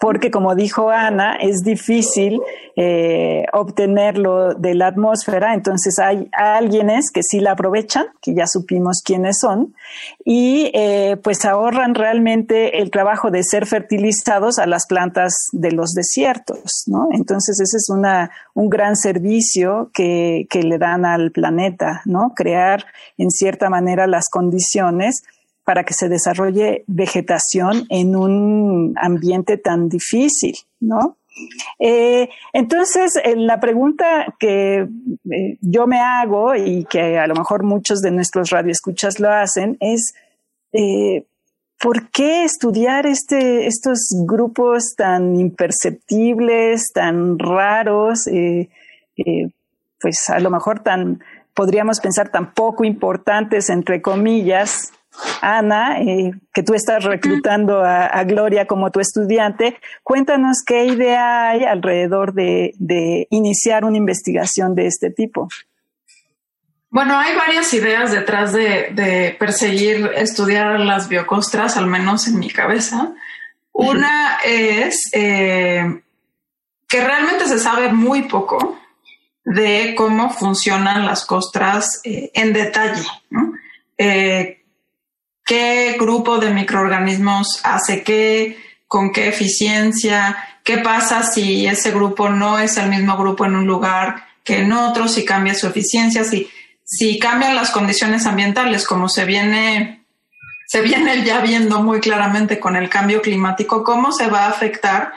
Porque 0.00 0.30
como 0.30 0.54
dijo 0.54 0.88
Ana, 0.88 1.36
es 1.36 1.62
difícil 1.62 2.40
eh, 2.74 3.44
obtenerlo 3.52 4.54
de 4.54 4.74
la 4.74 4.86
atmósfera, 4.86 5.52
entonces 5.52 5.98
hay 5.98 6.30
alguienes 6.32 7.10
que 7.12 7.22
sí 7.22 7.38
la 7.38 7.52
aprovechan, 7.52 8.06
que 8.22 8.34
ya 8.34 8.46
supimos 8.46 9.02
quiénes 9.04 9.38
son, 9.38 9.74
y 10.24 10.70
eh, 10.72 11.18
pues 11.22 11.44
ahorran 11.44 11.94
realmente 11.94 12.80
el 12.80 12.90
trabajo 12.90 13.30
de 13.30 13.42
ser 13.42 13.66
fertilizados 13.66 14.58
a 14.58 14.64
las 14.64 14.86
plantas 14.86 15.34
de 15.52 15.72
los 15.72 15.92
desiertos, 15.92 16.84
¿no? 16.86 17.08
Entonces 17.12 17.60
ese 17.60 17.76
es 17.76 17.90
una, 17.90 18.30
un 18.54 18.70
gran 18.70 18.96
servicio 18.96 19.90
que, 19.92 20.46
que 20.48 20.62
le 20.62 20.78
dan 20.78 21.04
al 21.04 21.30
planeta, 21.30 22.00
¿no? 22.06 22.32
Crear 22.34 22.86
en 23.18 23.30
cierta 23.30 23.68
manera 23.68 24.06
las 24.06 24.30
condiciones 24.30 25.24
para 25.70 25.84
que 25.84 25.94
se 25.94 26.08
desarrolle 26.08 26.82
vegetación 26.88 27.86
en 27.90 28.16
un 28.16 28.92
ambiente 28.96 29.56
tan 29.56 29.88
difícil, 29.88 30.56
¿no? 30.80 31.16
Eh, 31.78 32.28
entonces, 32.52 33.14
eh, 33.22 33.36
la 33.36 33.60
pregunta 33.60 34.34
que 34.40 34.80
eh, 34.80 35.58
yo 35.60 35.86
me 35.86 36.00
hago 36.00 36.56
y 36.56 36.86
que 36.86 37.20
a 37.20 37.28
lo 37.28 37.36
mejor 37.36 37.62
muchos 37.62 38.00
de 38.00 38.10
nuestros 38.10 38.50
radioescuchas 38.50 39.20
lo 39.20 39.30
hacen 39.30 39.76
es, 39.78 40.12
¿por 41.78 42.10
qué 42.10 42.42
estudiar 42.42 43.06
este, 43.06 43.68
estos 43.68 44.08
grupos 44.26 44.96
tan 44.96 45.38
imperceptibles, 45.38 46.90
tan 46.92 47.38
raros, 47.38 48.28
pues 50.00 50.30
a 50.30 50.40
lo 50.40 50.50
mejor 50.50 50.80
tan, 50.80 51.22
podríamos 51.54 52.00
pensar 52.00 52.30
tan 52.30 52.54
poco 52.54 52.82
importantes, 52.82 53.70
entre 53.70 54.02
comillas, 54.02 54.94
Ana, 55.40 56.00
eh, 56.00 56.32
que 56.52 56.62
tú 56.62 56.74
estás 56.74 57.04
reclutando 57.04 57.82
a, 57.84 58.22
Gloria 58.24 58.66
como 58.66 58.90
tu 58.90 59.00
estudiante, 59.00 59.78
cuéntanos 60.02 60.58
qué 60.66 60.84
idea 60.84 61.50
hay 61.50 61.64
alrededor 61.64 62.34
de, 62.34 62.74
iniciar 63.30 63.84
una 63.84 63.96
investigación 63.96 64.74
de 64.74 64.86
este 64.86 65.10
tipo. 65.10 65.48
Bueno, 66.90 67.18
hay 67.18 67.36
varias 67.36 67.72
ideas 67.72 68.10
detrás 68.12 68.52
de, 68.52 69.36
perseguir 69.38 70.10
estudiar 70.16 70.80
las 70.80 71.08
biocostras, 71.08 71.76
al 71.76 71.86
menos 71.86 72.26
en 72.28 72.38
mi 72.38 72.50
cabeza. 72.50 73.12
Una 73.72 74.38
es 74.44 75.08
eh, 75.12 76.02
que 76.88 77.04
realmente 77.04 77.46
se 77.46 77.58
sabe 77.58 77.92
muy 77.92 78.22
poco 78.22 78.78
de 79.44 79.94
cómo 79.96 80.30
funcionan 80.30 81.06
las 81.06 81.24
costras 81.24 82.00
eh, 82.04 82.30
en 82.34 82.52
detalle. 82.52 83.06
¿no? 83.30 83.54
Qué 85.50 85.96
grupo 85.98 86.38
de 86.38 86.50
microorganismos 86.50 87.58
hace 87.64 88.04
qué, 88.04 88.56
con 88.86 89.10
qué 89.10 89.26
eficiencia, 89.26 90.36
qué 90.62 90.78
pasa 90.78 91.24
si 91.24 91.66
ese 91.66 91.90
grupo 91.90 92.28
no 92.28 92.60
es 92.60 92.76
el 92.76 92.88
mismo 92.88 93.16
grupo 93.16 93.46
en 93.46 93.56
un 93.56 93.66
lugar 93.66 94.28
que 94.44 94.60
en 94.60 94.72
otro, 94.72 95.08
si 95.08 95.24
cambia 95.24 95.56
su 95.56 95.66
eficiencia, 95.66 96.22
si, 96.22 96.48
si 96.84 97.18
cambian 97.18 97.56
las 97.56 97.72
condiciones 97.72 98.26
ambientales, 98.26 98.86
como 98.86 99.08
se 99.08 99.24
viene, 99.24 100.04
se 100.68 100.82
viene 100.82 101.24
ya 101.24 101.40
viendo 101.40 101.82
muy 101.82 101.98
claramente 101.98 102.60
con 102.60 102.76
el 102.76 102.88
cambio 102.88 103.20
climático, 103.20 103.82
cómo 103.82 104.12
se 104.12 104.28
va 104.28 104.44
a 104.44 104.50
afectar 104.50 105.12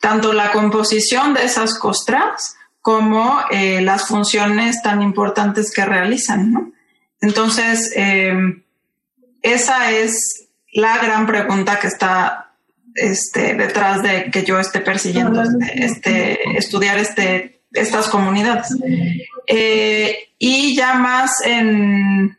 tanto 0.00 0.32
la 0.32 0.50
composición 0.50 1.34
de 1.34 1.44
esas 1.44 1.78
costras 1.78 2.56
como 2.80 3.42
eh, 3.52 3.80
las 3.80 4.08
funciones 4.08 4.82
tan 4.82 5.02
importantes 5.02 5.72
que 5.72 5.84
realizan. 5.84 6.74
Entonces, 7.20 7.92
eh, 7.94 8.34
esa 9.54 9.90
es 9.92 10.48
la 10.72 10.98
gran 10.98 11.26
pregunta 11.26 11.78
que 11.78 11.86
está 11.86 12.52
este, 12.94 13.54
detrás 13.54 14.02
de 14.02 14.30
que 14.30 14.44
yo 14.44 14.58
esté 14.58 14.80
persiguiendo 14.80 15.42
este, 15.42 15.84
este, 15.84 16.58
estudiar 16.58 16.98
este, 16.98 17.60
estas 17.72 18.08
comunidades. 18.08 18.76
Eh, 19.46 20.30
y 20.38 20.74
ya 20.74 20.94
más 20.94 21.30
en, 21.44 22.36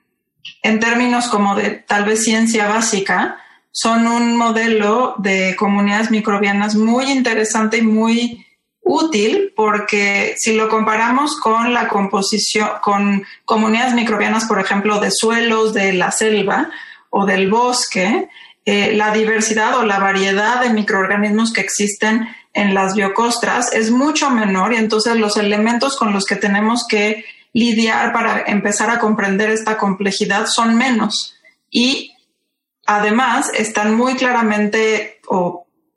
en 0.63 0.79
términos 0.79 1.27
como 1.27 1.55
de 1.55 1.71
tal 1.71 2.05
vez 2.05 2.23
ciencia 2.23 2.67
básica, 2.67 3.37
son 3.71 4.07
un 4.07 4.35
modelo 4.35 5.15
de 5.19 5.55
comunidades 5.55 6.09
microbianas 6.09 6.75
muy 6.75 7.05
interesante 7.11 7.77
y 7.77 7.83
muy 7.83 8.43
útil 8.81 9.53
porque 9.55 10.35
si 10.37 10.55
lo 10.55 10.69
comparamos 10.69 11.39
con 11.39 11.73
la 11.73 11.87
composición, 11.87 12.69
con 12.81 13.23
comunidades 13.45 13.93
microbianas, 13.93 14.45
por 14.45 14.59
ejemplo, 14.59 14.99
de 14.99 15.11
suelos 15.11 15.73
de 15.73 15.93
la 15.93 16.11
selva, 16.11 16.69
o 17.17 17.25
del 17.25 17.49
bosque, 17.49 18.29
eh, 18.63 18.93
la 18.93 19.11
diversidad 19.11 19.79
o 19.79 19.83
la 19.83 19.97
variedad 19.97 20.61
de 20.61 20.69
microorganismos 20.69 21.51
que 21.51 21.61
existen 21.61 22.27
en 22.53 22.75
las 22.75 22.93
biocostras 22.93 23.73
es 23.73 23.89
mucho 23.89 24.29
menor 24.29 24.71
y 24.71 24.75
entonces 24.75 25.15
los 25.15 25.35
elementos 25.37 25.97
con 25.97 26.13
los 26.13 26.25
que 26.25 26.35
tenemos 26.35 26.85
que 26.87 27.25
lidiar 27.53 28.13
para 28.13 28.43
empezar 28.45 28.91
a 28.91 28.99
comprender 28.99 29.49
esta 29.49 29.79
complejidad 29.79 30.45
son 30.45 30.75
menos 30.75 31.35
y 31.71 32.13
además 32.85 33.49
están 33.57 33.95
muy 33.95 34.13
claramente 34.13 35.21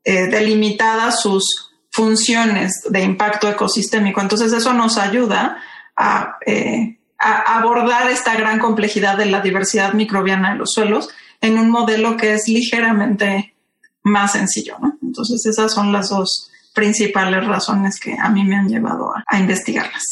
eh, 0.04 0.26
delimitadas 0.28 1.20
sus 1.20 1.44
funciones 1.90 2.80
de 2.88 3.02
impacto 3.02 3.46
ecosistémico. 3.46 4.22
Entonces 4.22 4.54
eso 4.54 4.72
nos 4.72 4.96
ayuda 4.96 5.58
a 5.96 6.38
eh, 6.46 6.99
a 7.20 7.58
abordar 7.58 8.10
esta 8.10 8.34
gran 8.34 8.58
complejidad 8.58 9.18
de 9.18 9.26
la 9.26 9.40
diversidad 9.40 9.92
microbiana 9.92 10.52
de 10.52 10.58
los 10.58 10.72
suelos 10.72 11.10
en 11.40 11.58
un 11.58 11.70
modelo 11.70 12.16
que 12.16 12.32
es 12.32 12.48
ligeramente 12.48 13.54
más 14.02 14.32
sencillo. 14.32 14.76
¿no? 14.80 14.96
Entonces 15.02 15.44
esas 15.46 15.72
son 15.72 15.92
las 15.92 16.10
dos 16.10 16.50
principales 16.74 17.46
razones 17.46 17.98
que 18.00 18.16
a 18.18 18.28
mí 18.30 18.44
me 18.44 18.56
han 18.56 18.68
llevado 18.68 19.12
a, 19.26 19.38
investigarlas. 19.38 20.04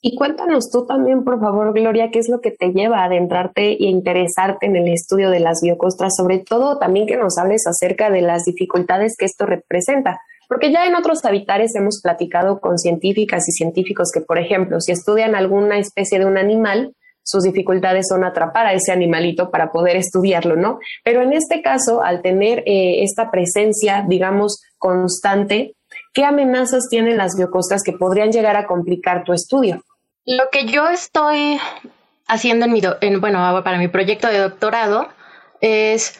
Y 0.00 0.16
cuéntanos 0.16 0.70
tú 0.70 0.86
también, 0.86 1.24
por 1.24 1.40
favor, 1.40 1.72
Gloria, 1.72 2.10
qué 2.12 2.20
es 2.20 2.28
lo 2.28 2.40
que 2.40 2.52
te 2.52 2.72
lleva 2.72 3.00
a 3.00 3.06
adentrarte 3.06 3.72
e 3.72 3.86
interesarte 3.86 4.66
en 4.66 4.76
el 4.76 4.88
estudio 4.88 5.28
de 5.30 5.40
las 5.40 5.60
biocostras, 5.60 6.14
sobre 6.16 6.38
todo 6.38 6.78
también 6.78 7.06
que 7.06 7.16
nos 7.16 7.36
hables 7.36 7.66
acerca 7.66 8.08
de 8.08 8.22
las 8.22 8.44
dificultades 8.44 9.16
que 9.18 9.24
esto 9.24 9.44
representa. 9.44 10.20
Porque 10.48 10.72
ya 10.72 10.86
en 10.86 10.94
otros 10.94 11.24
habitares 11.24 11.74
hemos 11.76 12.00
platicado 12.02 12.58
con 12.58 12.78
científicas 12.78 13.46
y 13.48 13.52
científicos 13.52 14.10
que, 14.12 14.22
por 14.22 14.38
ejemplo, 14.38 14.80
si 14.80 14.92
estudian 14.92 15.34
alguna 15.34 15.78
especie 15.78 16.18
de 16.18 16.24
un 16.24 16.38
animal, 16.38 16.94
sus 17.22 17.44
dificultades 17.44 18.06
son 18.08 18.24
atrapar 18.24 18.66
a 18.66 18.72
ese 18.72 18.90
animalito 18.90 19.50
para 19.50 19.70
poder 19.70 19.96
estudiarlo, 19.96 20.56
¿no? 20.56 20.78
Pero 21.04 21.22
en 21.22 21.34
este 21.34 21.60
caso, 21.60 22.02
al 22.02 22.22
tener 22.22 22.60
eh, 22.60 23.02
esta 23.02 23.30
presencia, 23.30 24.02
digamos, 24.08 24.62
constante, 24.78 25.74
¿qué 26.14 26.24
amenazas 26.24 26.88
tienen 26.88 27.18
las 27.18 27.36
biocostas 27.36 27.82
que 27.82 27.92
podrían 27.92 28.32
llegar 28.32 28.56
a 28.56 28.66
complicar 28.66 29.24
tu 29.24 29.34
estudio? 29.34 29.82
Lo 30.24 30.44
que 30.50 30.64
yo 30.64 30.88
estoy 30.88 31.60
haciendo 32.26 32.64
en 32.64 32.72
mi, 32.72 32.80
en, 33.02 33.20
bueno, 33.20 33.62
para 33.62 33.76
mi 33.76 33.88
proyecto 33.88 34.28
de 34.28 34.38
doctorado 34.38 35.08
es 35.60 36.18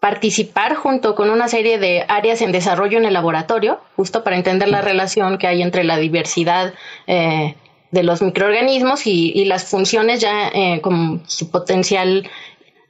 participar 0.00 0.74
junto 0.74 1.14
con 1.14 1.30
una 1.30 1.46
serie 1.48 1.78
de 1.78 2.04
áreas 2.08 2.40
en 2.40 2.52
desarrollo 2.52 2.98
en 2.98 3.04
el 3.04 3.12
laboratorio, 3.12 3.80
justo 3.96 4.24
para 4.24 4.36
entender 4.36 4.68
la 4.68 4.80
relación 4.80 5.36
que 5.36 5.46
hay 5.46 5.60
entre 5.60 5.84
la 5.84 5.98
diversidad 5.98 6.72
eh, 7.06 7.54
de 7.90 8.02
los 8.02 8.22
microorganismos 8.22 9.06
y, 9.06 9.44
las 9.44 9.64
funciones 9.64 10.20
ya 10.20 10.48
eh, 10.48 10.80
con 10.80 11.22
su 11.26 11.50
potencial 11.50 12.28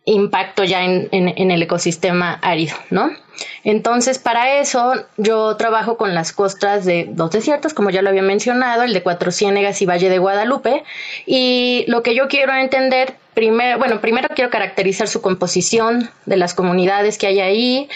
impacto 0.05 0.65
ya 0.65 0.85
en, 0.85 1.51
el 1.51 1.63
ecosistema 1.63 2.39
árido, 2.43 2.75
¿no? 2.91 3.11
Entonces, 3.65 4.19
para 4.19 4.61
eso 4.61 4.93
yo 5.17 5.57
trabajo 5.57 5.97
con 5.97 6.15
las 6.15 6.33
costras 6.33 6.85
de 6.85 7.09
dos 7.11 7.31
desiertos, 7.31 7.75
como 7.75 7.91
ya 7.91 8.03
lo 8.03 8.11
había 8.11 8.23
mencionado, 8.23 8.83
el 8.83 8.93
de 8.93 9.03
Cuatro 9.03 9.31
Ciénegas 9.31 9.81
y 9.83 9.87
Valle 9.87 10.11
de 10.11 10.19
Guadalupe, 10.19 10.85
y 11.27 11.85
lo 11.87 12.03
que 12.03 12.15
yo 12.15 12.29
quiero 12.29 12.55
entender 12.55 13.15
bueno, 13.35 14.01
primero 14.01 14.29
quiero 14.35 14.51
caracterizar 14.51 15.09
su 15.09 15.23
composición 15.23 16.11
de 16.27 16.37
las 16.37 16.55
comunidades 16.55 17.19
que 17.19 17.27
hay 17.27 17.41
ahí 17.41 17.89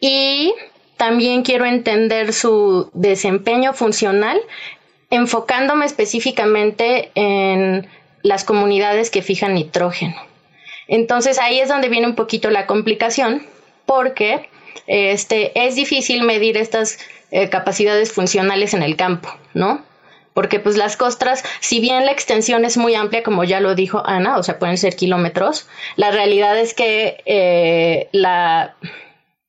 y 0.00 0.54
también 0.96 1.42
quiero 1.42 1.64
entender 1.64 2.32
su 2.32 2.90
desempeño 2.94 3.72
funcional, 3.72 4.40
enfocándome 5.10 5.86
específicamente 5.86 7.10
en 7.14 7.88
las 8.22 8.44
comunidades 8.44 9.10
que 9.10 9.22
fijan 9.22 9.54
nitrógeno. 9.54 10.14
Entonces 10.88 11.38
ahí 11.38 11.58
es 11.58 11.68
donde 11.68 11.88
viene 11.88 12.06
un 12.06 12.14
poquito 12.14 12.50
la 12.50 12.66
complicación, 12.66 13.42
porque 13.86 14.48
este, 14.86 15.52
es 15.66 15.74
difícil 15.74 16.22
medir 16.22 16.56
estas 16.56 16.98
eh, 17.30 17.48
capacidades 17.48 18.12
funcionales 18.12 18.74
en 18.74 18.82
el 18.82 18.96
campo, 18.96 19.28
¿no? 19.54 19.82
Porque 20.34 20.60
pues 20.60 20.76
las 20.76 20.96
costras, 20.96 21.44
si 21.60 21.80
bien 21.80 22.06
la 22.06 22.12
extensión 22.12 22.64
es 22.64 22.76
muy 22.76 22.94
amplia, 22.94 23.22
como 23.22 23.44
ya 23.44 23.60
lo 23.60 23.74
dijo 23.74 24.02
Ana, 24.06 24.38
o 24.38 24.42
sea, 24.42 24.58
pueden 24.58 24.78
ser 24.78 24.96
kilómetros, 24.96 25.68
la 25.96 26.10
realidad 26.10 26.58
es 26.58 26.74
que 26.74 27.22
eh, 27.26 28.08
la 28.12 28.74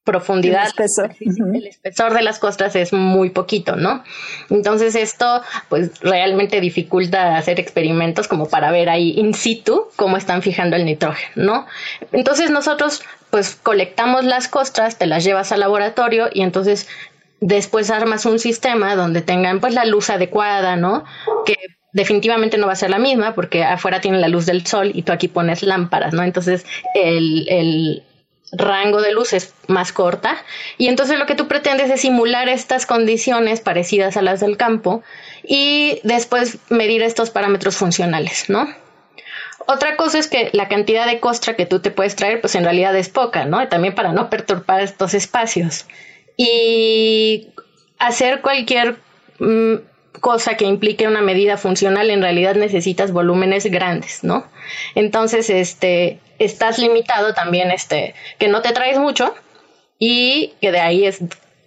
profundidad, 0.03 0.67
el 0.77 1.67
espesor. 1.67 2.13
de 2.13 2.21
las 2.21 2.39
costras 2.39 2.75
es 2.75 2.91
muy 2.91 3.29
poquito, 3.29 3.77
¿no? 3.77 4.03
Entonces 4.49 4.95
esto 4.95 5.41
pues 5.69 6.01
realmente 6.01 6.59
dificulta 6.59 7.37
hacer 7.37 7.59
experimentos 7.59 8.27
como 8.27 8.49
para 8.49 8.71
ver 8.71 8.89
ahí 8.89 9.11
in 9.17 9.33
situ 9.33 9.87
cómo 9.95 10.17
están 10.17 10.41
fijando 10.41 10.75
el 10.75 10.85
nitrógeno, 10.85 11.31
¿no? 11.35 11.67
Entonces 12.11 12.51
nosotros 12.51 13.01
pues 13.29 13.55
colectamos 13.55 14.25
las 14.25 14.47
costras, 14.47 14.97
te 14.97 15.05
las 15.05 15.23
llevas 15.23 15.51
al 15.53 15.61
laboratorio 15.61 16.29
y 16.33 16.41
entonces 16.41 16.87
después 17.43 17.91
armas 17.91 18.25
un 18.25 18.39
sistema 18.39 18.95
donde 18.95 19.21
tengan 19.21 19.59
pues 19.59 19.73
la 19.73 19.83
luz 19.83 20.09
adecuada, 20.09 20.77
¿no? 20.77 21.03
Que 21.45 21.57
definitivamente 21.91 22.57
no 22.57 22.67
va 22.67 22.73
a 22.73 22.77
ser 22.77 22.89
la 22.89 23.00
misma 23.00 23.35
porque 23.35 23.63
afuera 23.63 24.00
tiene 24.00 24.19
la 24.19 24.29
luz 24.29 24.45
del 24.45 24.65
sol 24.65 24.91
y 24.93 25.03
tú 25.03 25.12
aquí 25.12 25.27
pones 25.27 25.62
lámparas, 25.62 26.13
¿no? 26.13 26.23
Entonces 26.23 26.65
el, 26.95 27.45
el 27.50 28.03
rango 28.53 29.01
de 29.01 29.12
luz 29.12 29.33
es 29.33 29.53
más 29.67 29.91
corta 29.91 30.38
y 30.77 30.88
entonces 30.88 31.19
lo 31.19 31.25
que 31.25 31.35
tú 31.35 31.50
pretendes 31.50 31.91
es 31.91 32.01
simular 32.01 32.47
estas 32.47 32.85
condiciones 32.85 33.59
parecidas 33.59 34.15
a 34.15 34.21
las 34.21 34.39
del 34.39 34.55
campo 34.55 35.03
y 35.43 36.00
después 36.03 36.59
medir 36.69 37.03
estos 37.03 37.29
parámetros 37.29 37.75
funcionales, 37.75 38.50
¿no? 38.50 38.73
Otra 39.67 39.97
cosa 39.97 40.17
es 40.17 40.27
que 40.27 40.50
la 40.53 40.69
cantidad 40.69 41.05
de 41.05 41.19
costra 41.19 41.55
que 41.55 41.65
tú 41.65 41.79
te 41.79 41.91
puedes 41.91 42.15
traer, 42.15 42.39
pues 42.39 42.55
en 42.55 42.63
realidad 42.63 42.95
es 42.95 43.09
poca, 43.09 43.45
¿no? 43.45 43.67
También 43.67 43.95
para 43.95 44.13
no 44.13 44.29
perturbar 44.29 44.81
estos 44.81 45.13
espacios. 45.13 45.85
Y 46.37 47.49
hacer 47.99 48.41
cualquier 48.41 48.97
mm, 49.39 49.75
cosa 50.19 50.55
que 50.55 50.65
implique 50.65 51.07
una 51.07 51.21
medida 51.21 51.57
funcional, 51.57 52.09
en 52.09 52.21
realidad 52.21 52.55
necesitas 52.55 53.11
volúmenes 53.11 53.65
grandes, 53.65 54.23
¿no? 54.23 54.45
Entonces, 54.95 55.49
este, 55.49 56.19
estás 56.39 56.79
limitado 56.79 57.33
también, 57.33 57.71
este, 57.71 58.15
que 58.39 58.47
no 58.47 58.61
te 58.61 58.71
traes 58.71 58.97
mucho 58.97 59.33
y 59.99 60.53
que 60.61 60.71
de 60.71 60.79
ahí 60.79 61.05
es 61.05 61.19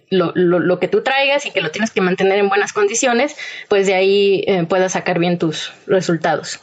lo, 0.09 0.31
lo, 0.35 0.79
que 0.79 0.87
tú 0.87 1.03
traigas 1.03 1.45
y 1.45 1.51
que 1.51 1.61
lo 1.61 1.71
tienes 1.71 1.91
que 1.91 2.01
mantener 2.01 2.39
en 2.39 2.49
buenas 2.49 2.71
condiciones, 2.71 3.35
pues 3.67 3.87
de 3.87 3.95
ahí 3.95 4.43
eh, 4.47 4.65
puedas 4.67 4.93
sacar 4.93 5.19
bien 5.19 5.37
tus 5.37 5.73
resultados. 5.85 6.59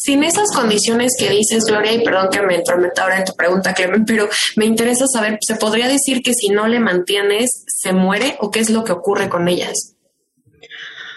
Sin 0.00 0.22
esas 0.22 0.52
condiciones 0.54 1.16
que 1.18 1.28
dices, 1.28 1.64
Gloria, 1.64 1.92
y 1.92 2.04
perdón 2.04 2.28
que 2.30 2.40
me 2.40 2.54
entrometa 2.54 3.02
ahora 3.02 3.18
en 3.18 3.24
tu 3.24 3.34
pregunta, 3.34 3.74
Clemen, 3.74 4.04
pero 4.04 4.28
me 4.54 4.64
interesa 4.64 5.06
saber, 5.12 5.38
¿se 5.40 5.56
podría 5.56 5.88
decir 5.88 6.22
que 6.22 6.34
si 6.34 6.50
no 6.50 6.68
le 6.68 6.78
mantienes, 6.78 7.64
se 7.66 7.92
muere 7.92 8.36
o 8.38 8.52
qué 8.52 8.60
es 8.60 8.70
lo 8.70 8.84
que 8.84 8.92
ocurre 8.92 9.28
con 9.28 9.48
ellas? 9.48 9.96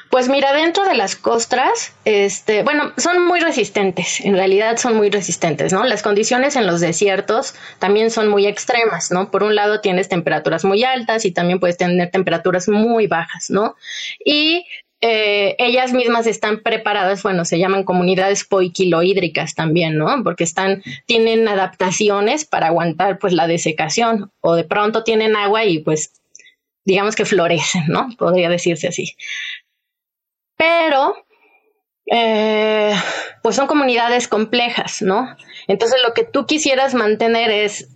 Pues 0.10 0.30
mira, 0.30 0.52
dentro 0.52 0.84
de 0.84 0.96
las 0.96 1.16
costras, 1.16 1.94
este, 2.06 2.64
bueno, 2.64 2.92
son 2.98 3.26
muy 3.26 3.40
resistentes, 3.40 4.20
en 4.20 4.34
realidad 4.34 4.78
son 4.78 4.98
muy 4.98 5.12
resistentes, 5.12 5.72
¿no? 5.72 5.86
Las 5.86 6.02
condiciones 6.02 6.56
en 6.56 6.66
los 6.66 6.82
desiertos 6.82 7.54
también 7.78 8.10
son 8.10 8.30
muy 8.30 8.48
extremas, 8.48 9.12
¿no? 9.12 9.30
Por 9.30 9.44
un 9.44 9.54
lado 9.54 9.80
tienes 9.80 10.10
temperaturas 10.10 10.66
muy 10.66 10.84
altas 10.84 11.24
y 11.24 11.32
también 11.32 11.60
puedes 11.60 11.78
tener 11.78 12.10
temperaturas 12.10 12.68
muy 12.68 13.06
bajas, 13.06 13.52
¿no? 13.52 13.76
Y 14.26 14.66
eh, 15.02 15.56
ellas 15.58 15.94
mismas 15.94 16.28
están 16.28 16.62
preparadas, 16.62 17.24
bueno, 17.24 17.44
se 17.44 17.60
llaman 17.60 17.84
comunidades 17.84 18.46
poiquilohídricas 18.46 19.56
también, 19.56 19.98
¿no? 19.98 20.24
Porque 20.24 20.44
están, 20.44 20.84
tienen 21.06 21.48
adaptaciones 21.48 22.46
para 22.46 22.68
aguantar 22.68 23.18
pues 23.20 23.34
la 23.34 23.48
desecación 23.48 24.32
o 24.42 24.56
de 24.56 24.64
pronto 24.64 25.04
tienen 25.04 25.36
agua 25.36 25.66
y 25.66 25.80
pues 25.80 26.14
digamos 26.86 27.16
que 27.16 27.26
florecen, 27.26 27.88
¿no? 27.88 28.10
Podría 28.18 28.50
decirse 28.50 28.88
así 28.88 29.16
pero 30.62 31.16
eh, 32.06 32.94
pues 33.42 33.56
son 33.56 33.66
comunidades 33.66 34.28
complejas, 34.28 35.02
¿no? 35.02 35.36
Entonces 35.68 36.00
lo 36.06 36.14
que 36.14 36.24
tú 36.24 36.46
quisieras 36.46 36.94
mantener 36.94 37.50
es 37.50 37.90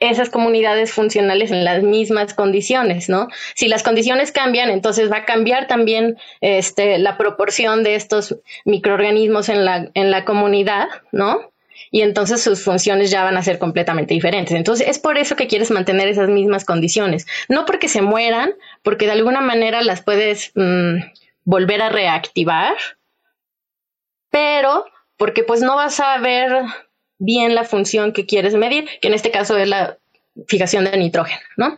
esas 0.00 0.30
comunidades 0.30 0.92
funcionales 0.92 1.50
en 1.50 1.64
las 1.64 1.82
mismas 1.82 2.32
condiciones, 2.32 3.08
¿no? 3.10 3.28
Si 3.54 3.68
las 3.68 3.82
condiciones 3.82 4.32
cambian, 4.32 4.70
entonces 4.70 5.12
va 5.12 5.18
a 5.18 5.24
cambiar 5.26 5.66
también 5.66 6.16
este, 6.40 6.98
la 6.98 7.18
proporción 7.18 7.84
de 7.84 7.94
estos 7.94 8.36
microorganismos 8.64 9.50
en 9.50 9.64
la, 9.66 9.90
en 9.92 10.10
la 10.10 10.24
comunidad, 10.24 10.88
¿no? 11.12 11.52
Y 11.90 12.02
entonces 12.02 12.42
sus 12.42 12.62
funciones 12.62 13.10
ya 13.10 13.24
van 13.24 13.36
a 13.36 13.42
ser 13.42 13.58
completamente 13.58 14.14
diferentes. 14.14 14.54
Entonces 14.54 14.88
es 14.88 14.98
por 14.98 15.18
eso 15.18 15.36
que 15.36 15.48
quieres 15.48 15.70
mantener 15.70 16.08
esas 16.08 16.28
mismas 16.28 16.64
condiciones. 16.64 17.26
No 17.48 17.66
porque 17.66 17.88
se 17.88 18.00
mueran, 18.00 18.52
porque 18.82 19.06
de 19.06 19.12
alguna 19.12 19.40
manera 19.40 19.82
las 19.82 20.02
puedes 20.02 20.52
mm, 20.54 20.98
volver 21.44 21.82
a 21.82 21.88
reactivar, 21.88 22.74
pero 24.30 24.84
porque 25.16 25.42
pues 25.42 25.60
no 25.60 25.76
vas 25.76 26.00
a 26.00 26.16
ver 26.18 26.62
bien 27.20 27.54
la 27.54 27.64
función 27.64 28.12
que 28.12 28.26
quieres 28.26 28.54
medir, 28.54 28.88
que 29.00 29.06
en 29.06 29.14
este 29.14 29.30
caso 29.30 29.56
es 29.56 29.68
la 29.68 29.98
fijación 30.48 30.84
de 30.84 30.96
nitrógeno, 30.96 31.40
¿no? 31.56 31.76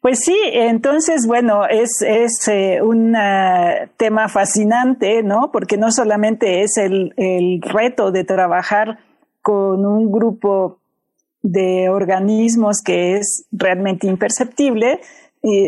Pues 0.00 0.20
sí, 0.20 0.36
entonces, 0.52 1.26
bueno, 1.26 1.66
es, 1.66 2.02
es 2.02 2.48
eh, 2.48 2.80
un 2.82 3.14
eh, 3.14 3.88
tema 3.96 4.28
fascinante, 4.28 5.22
¿no? 5.22 5.50
Porque 5.52 5.76
no 5.76 5.92
solamente 5.92 6.62
es 6.62 6.76
el, 6.78 7.12
el 7.16 7.60
reto 7.62 8.10
de 8.10 8.24
trabajar 8.24 8.98
con 9.42 9.86
un 9.86 10.10
grupo 10.10 10.80
de 11.42 11.88
organismos 11.88 12.82
que 12.82 13.16
es 13.16 13.46
realmente 13.52 14.06
imperceptible, 14.06 15.00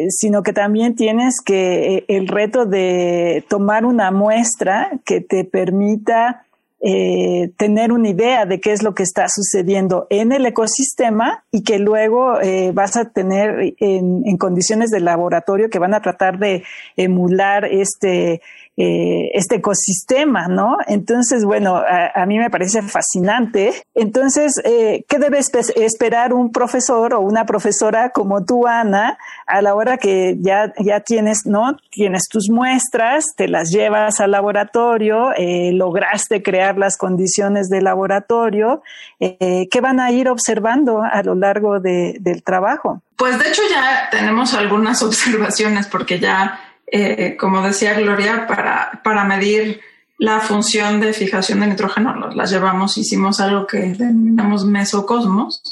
sino 0.09 0.42
que 0.42 0.52
también 0.52 0.94
tienes 0.94 1.40
que 1.42 1.96
eh, 1.96 2.05
el 2.09 2.28
reto 2.28 2.66
de 2.66 3.44
tomar 3.48 3.87
una 3.87 4.11
muestra 4.11 4.90
que 5.05 5.22
te 5.22 5.44
permita 5.44 6.44
eh, 6.85 7.53
tener 7.57 7.92
una 7.92 8.09
idea 8.09 8.45
de 8.45 8.61
qué 8.61 8.73
es 8.73 8.83
lo 8.83 8.92
que 8.92 9.05
está 9.05 9.27
sucediendo 9.29 10.09
en 10.11 10.33
el 10.33 10.45
ecosistema 10.47 11.45
y 11.53 11.62
que 11.62 11.79
luego 11.79 12.40
eh, 12.40 12.73
vas 12.75 12.97
a 12.97 13.11
tener 13.11 13.75
en, 13.79 14.23
en, 14.25 14.37
condiciones 14.37 14.90
de 14.90 14.99
laboratorio 14.99 15.71
que 15.71 15.79
van 15.79 15.95
a 15.95 16.03
tratar 16.03 16.40
de 16.40 16.64
emular 16.97 17.66
este 17.66 18.42
eh, 18.78 19.30
este 19.35 19.56
ecosistema, 19.56 20.48
¿no? 20.48 20.78
Entonces, 20.87 21.44
bueno, 21.44 21.76
a, 21.76 22.24
mí 22.24 22.38
me 22.38 22.48
parece 22.48 22.80
fascinante. 22.80 23.74
Entonces, 23.94 24.54
eh, 24.64 25.04
¿qué 25.08 25.18
debe 25.18 25.40
esperar 25.40 26.32
un 26.32 26.50
profesor 26.52 27.12
o 27.12 27.20
una 27.20 27.44
profesora 27.44 28.11
como 28.11 28.46
tú, 28.46 28.66
Ana, 28.66 29.18
a 29.46 29.61
la 29.61 29.74
hora 29.74 29.98
que 29.98 30.37
ya, 30.40 30.72
ya 30.78 31.00
tienes, 31.00 31.40
¿no? 31.44 31.76
Tienes 31.90 32.28
tus 32.30 32.48
muestras, 32.48 33.35
te 33.37 33.46
las 33.46 33.70
llevas 33.70 34.20
al 34.20 34.30
laboratorio, 34.30 35.32
eh, 35.37 35.72
lograste 35.74 36.42
crear 36.42 36.78
las 36.78 36.96
condiciones 36.96 37.68
del 37.68 37.85
laboratorio, 37.85 38.82
¿qué 39.18 39.80
van 39.82 40.00
a 40.00 40.11
ir 40.11 40.28
observando 40.28 41.02
a 41.02 41.22
lo 41.22 41.35
largo 41.35 41.78
del 41.78 42.42
trabajo? 42.42 43.02
Pues 43.16 43.38
de 43.38 43.48
hecho 43.48 43.62
ya 43.70 44.08
tenemos 44.11 44.54
algunas 44.54 45.02
observaciones 45.02 45.87
porque 45.87 46.18
ya 46.18 46.58
eh, 46.94 47.37
como 47.38 47.62
decía 47.62 47.94
Gloria, 47.94 48.46
para, 48.46 49.00
para 49.02 49.24
medir 49.24 49.81
la 50.18 50.40
función 50.40 51.00
de 51.00 51.14
fijación 51.14 51.61
de 51.61 51.68
nitrógeno, 51.68 52.28
las 52.35 52.50
llevamos, 52.50 52.98
hicimos 52.98 53.40
algo 53.40 53.66
que 53.66 53.78
denominamos 53.78 54.66
mesocosmos, 54.66 55.62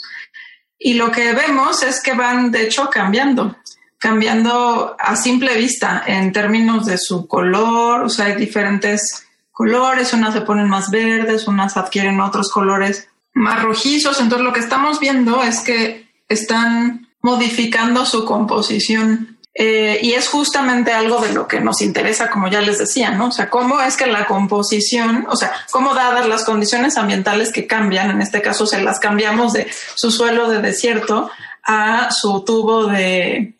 y 0.78 0.94
lo 0.94 1.12
que 1.12 1.34
vemos 1.34 1.82
es 1.82 2.02
que 2.02 2.14
van, 2.14 2.50
de 2.50 2.62
hecho, 2.62 2.88
cambiando, 2.88 3.54
cambiando 3.98 4.96
a 4.98 5.14
simple 5.14 5.56
vista 5.56 6.02
en 6.06 6.32
términos 6.32 6.86
de 6.86 6.96
su 6.96 7.28
color, 7.28 8.04
o 8.04 8.08
sea, 8.08 8.26
hay 8.26 8.36
diferentes 8.36 9.26
colores, 9.52 10.14
unas 10.14 10.32
se 10.32 10.40
ponen 10.40 10.70
más 10.70 10.90
verdes, 10.90 11.46
unas 11.46 11.76
adquieren 11.76 12.18
otros 12.18 12.50
colores 12.50 13.08
más 13.34 13.62
rojizos, 13.62 14.18
entonces 14.20 14.44
lo 14.44 14.54
que 14.54 14.60
estamos 14.60 14.98
viendo 15.00 15.42
es 15.42 15.60
que 15.60 16.08
están 16.30 17.08
modificando 17.20 18.06
su 18.06 18.24
composición 18.24 19.36
eh, 19.62 20.00
y 20.00 20.14
es 20.14 20.26
justamente 20.26 20.90
algo 20.90 21.20
de 21.20 21.34
lo 21.34 21.46
que 21.46 21.60
nos 21.60 21.82
interesa, 21.82 22.30
como 22.30 22.48
ya 22.48 22.62
les 22.62 22.78
decía, 22.78 23.10
¿no? 23.10 23.26
O 23.26 23.30
sea, 23.30 23.50
cómo 23.50 23.78
es 23.82 23.94
que 23.94 24.06
la 24.06 24.24
composición, 24.24 25.26
o 25.28 25.36
sea, 25.36 25.52
cómo 25.70 25.92
dadas 25.92 26.26
las 26.26 26.46
condiciones 26.46 26.96
ambientales 26.96 27.52
que 27.52 27.66
cambian, 27.66 28.10
en 28.10 28.22
este 28.22 28.40
caso 28.40 28.66
se 28.66 28.80
las 28.80 28.98
cambiamos 28.98 29.52
de 29.52 29.70
su 29.96 30.10
suelo 30.10 30.48
de 30.48 30.62
desierto 30.62 31.30
a 31.62 32.10
su 32.10 32.42
tubo 32.42 32.86
de, 32.86 33.52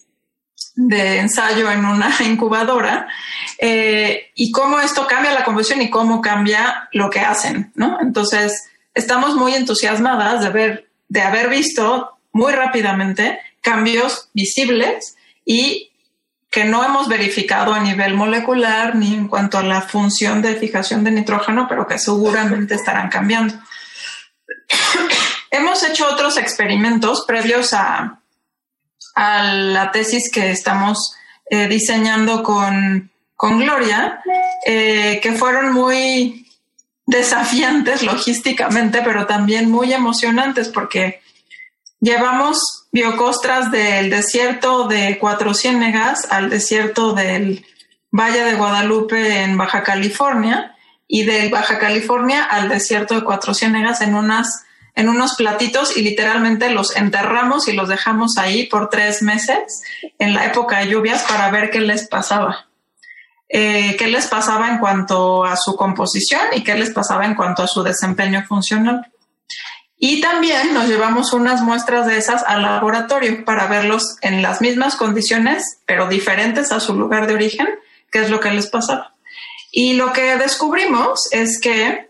de 0.74 1.18
ensayo 1.18 1.70
en 1.70 1.84
una 1.84 2.10
incubadora 2.24 3.06
eh, 3.58 4.30
y 4.34 4.52
cómo 4.52 4.80
esto 4.80 5.06
cambia 5.06 5.34
la 5.34 5.44
composición 5.44 5.82
y 5.82 5.90
cómo 5.90 6.22
cambia 6.22 6.88
lo 6.92 7.10
que 7.10 7.20
hacen, 7.20 7.72
¿no? 7.74 7.98
Entonces, 8.00 8.70
estamos 8.94 9.34
muy 9.34 9.54
entusiasmadas 9.54 10.42
de 10.42 10.48
ver, 10.48 10.88
de 11.10 11.20
haber 11.20 11.50
visto 11.50 12.16
muy 12.32 12.54
rápidamente 12.54 13.38
cambios 13.60 14.30
visibles 14.32 15.18
y 15.44 15.89
que 16.50 16.64
no 16.64 16.84
hemos 16.84 17.08
verificado 17.08 17.72
a 17.72 17.80
nivel 17.80 18.14
molecular 18.14 18.96
ni 18.96 19.14
en 19.14 19.28
cuanto 19.28 19.56
a 19.56 19.62
la 19.62 19.82
función 19.82 20.42
de 20.42 20.56
fijación 20.56 21.04
de 21.04 21.12
nitrógeno, 21.12 21.66
pero 21.68 21.86
que 21.86 21.98
seguramente 21.98 22.74
estarán 22.74 23.08
cambiando. 23.08 23.54
hemos 25.50 25.82
hecho 25.84 26.08
otros 26.08 26.36
experimentos 26.36 27.24
previos 27.24 27.72
a, 27.72 28.20
a 29.14 29.42
la 29.42 29.92
tesis 29.92 30.30
que 30.32 30.50
estamos 30.50 31.14
eh, 31.48 31.68
diseñando 31.68 32.42
con, 32.42 33.10
con 33.36 33.60
Gloria, 33.60 34.20
eh, 34.66 35.20
que 35.22 35.32
fueron 35.32 35.72
muy 35.72 36.48
desafiantes 37.06 38.02
logísticamente, 38.04 39.02
pero 39.04 39.26
también 39.26 39.70
muy 39.70 39.92
emocionantes 39.92 40.68
porque 40.68 41.22
llevamos 42.00 42.86
biocostras 42.92 43.70
del 43.70 44.10
desierto 44.10 44.88
de 44.88 45.18
Cuatro 45.20 45.54
Ciénegas 45.54 46.26
al 46.30 46.50
desierto 46.50 47.12
del 47.12 47.64
Valle 48.10 48.42
de 48.44 48.54
Guadalupe 48.54 49.42
en 49.42 49.56
Baja 49.56 49.82
California 49.82 50.74
y 51.06 51.24
de 51.24 51.48
Baja 51.48 51.78
California 51.78 52.42
al 52.44 52.68
desierto 52.68 53.14
de 53.14 53.24
Cuatro 53.24 53.54
Ciénegas 53.54 54.00
en 54.00 54.14
unas 54.14 54.64
en 54.96 55.08
unos 55.08 55.36
platitos 55.36 55.96
y 55.96 56.02
literalmente 56.02 56.68
los 56.70 56.96
enterramos 56.96 57.68
y 57.68 57.72
los 57.72 57.88
dejamos 57.88 58.36
ahí 58.38 58.66
por 58.66 58.90
tres 58.90 59.22
meses 59.22 59.82
en 60.18 60.34
la 60.34 60.46
época 60.46 60.80
de 60.80 60.88
lluvias 60.88 61.22
para 61.22 61.48
ver 61.50 61.70
qué 61.70 61.80
les 61.80 62.08
pasaba. 62.08 62.66
Eh, 63.48 63.96
qué 63.98 64.08
les 64.08 64.26
pasaba 64.26 64.68
en 64.68 64.78
cuanto 64.78 65.44
a 65.44 65.56
su 65.56 65.74
composición 65.76 66.42
y 66.54 66.62
qué 66.62 66.74
les 66.74 66.90
pasaba 66.90 67.24
en 67.24 67.34
cuanto 67.34 67.62
a 67.62 67.68
su 67.68 67.82
desempeño 67.82 68.44
funcional. 68.46 69.10
Y 70.02 70.22
también 70.22 70.72
nos 70.72 70.88
llevamos 70.88 71.34
unas 71.34 71.60
muestras 71.60 72.06
de 72.06 72.16
esas 72.16 72.42
al 72.42 72.62
laboratorio 72.62 73.44
para 73.44 73.66
verlos 73.66 74.16
en 74.22 74.40
las 74.40 74.62
mismas 74.62 74.96
condiciones, 74.96 75.62
pero 75.84 76.08
diferentes 76.08 76.72
a 76.72 76.80
su 76.80 76.94
lugar 76.94 77.26
de 77.26 77.34
origen, 77.34 77.68
qué 78.10 78.22
es 78.22 78.30
lo 78.30 78.40
que 78.40 78.50
les 78.50 78.66
pasaba. 78.66 79.14
Y 79.70 79.92
lo 79.92 80.14
que 80.14 80.36
descubrimos 80.36 81.28
es 81.32 81.60
que 81.60 82.08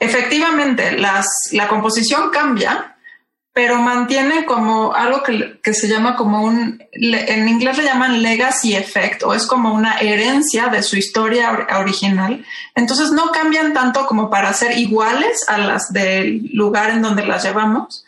efectivamente 0.00 0.98
la 0.98 1.68
composición 1.68 2.30
cambia, 2.30 2.93
pero 3.54 3.76
mantiene 3.76 4.44
como 4.46 4.94
algo 4.94 5.22
que, 5.22 5.60
que, 5.62 5.74
se 5.74 5.86
llama 5.86 6.16
como 6.16 6.42
un, 6.42 6.82
en 6.90 7.48
inglés 7.48 7.78
le 7.78 7.84
llaman 7.84 8.20
legacy 8.20 8.74
effect, 8.74 9.22
o 9.22 9.32
es 9.32 9.46
como 9.46 9.72
una 9.72 9.98
herencia 9.98 10.66
de 10.66 10.82
su 10.82 10.96
historia 10.96 11.68
original. 11.78 12.44
Entonces 12.74 13.12
no 13.12 13.30
cambian 13.30 13.72
tanto 13.72 14.06
como 14.06 14.28
para 14.28 14.52
ser 14.52 14.76
iguales 14.76 15.48
a 15.48 15.58
las 15.58 15.92
del 15.92 16.50
lugar 16.52 16.90
en 16.90 17.00
donde 17.00 17.24
las 17.24 17.44
llevamos. 17.44 18.04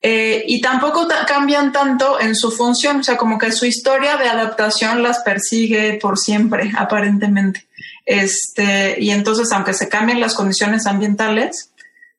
Eh, 0.00 0.44
y 0.48 0.62
tampoco 0.62 1.06
cambian 1.26 1.72
tanto 1.72 2.18
en 2.18 2.34
su 2.34 2.50
función, 2.50 3.00
o 3.00 3.04
sea, 3.04 3.18
como 3.18 3.36
que 3.36 3.52
su 3.52 3.66
historia 3.66 4.16
de 4.16 4.30
adaptación 4.30 5.02
las 5.02 5.18
persigue 5.18 5.98
por 6.00 6.18
siempre, 6.18 6.72
aparentemente. 6.74 7.66
Este, 8.06 8.96
y 8.98 9.10
entonces, 9.10 9.52
aunque 9.52 9.74
se 9.74 9.90
cambien 9.90 10.20
las 10.20 10.34
condiciones 10.34 10.86
ambientales, 10.86 11.70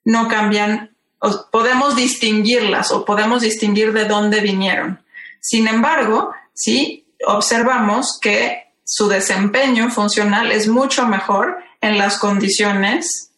no 0.06 0.28
cambian 0.28 0.91
podemos 1.52 1.96
distinguirlas 1.96 2.92
o 2.92 3.06
podemos 3.06 3.42
distinguir 3.42 3.94
de 3.94 4.06
dónde 4.06 4.42
vinieron. 4.42 5.04
Sin 5.40 5.68
embargo, 5.68 6.32
sí 6.54 7.06
observamos 7.26 8.20
que 8.22 8.74
su 8.84 9.08
desempeño 9.08 9.90
funcional 9.90 10.52
es 10.52 10.68
mucho 10.68 11.08
mejor 11.08 11.58
en 11.80 11.98
las 11.98 12.18
condiciones 12.18 13.32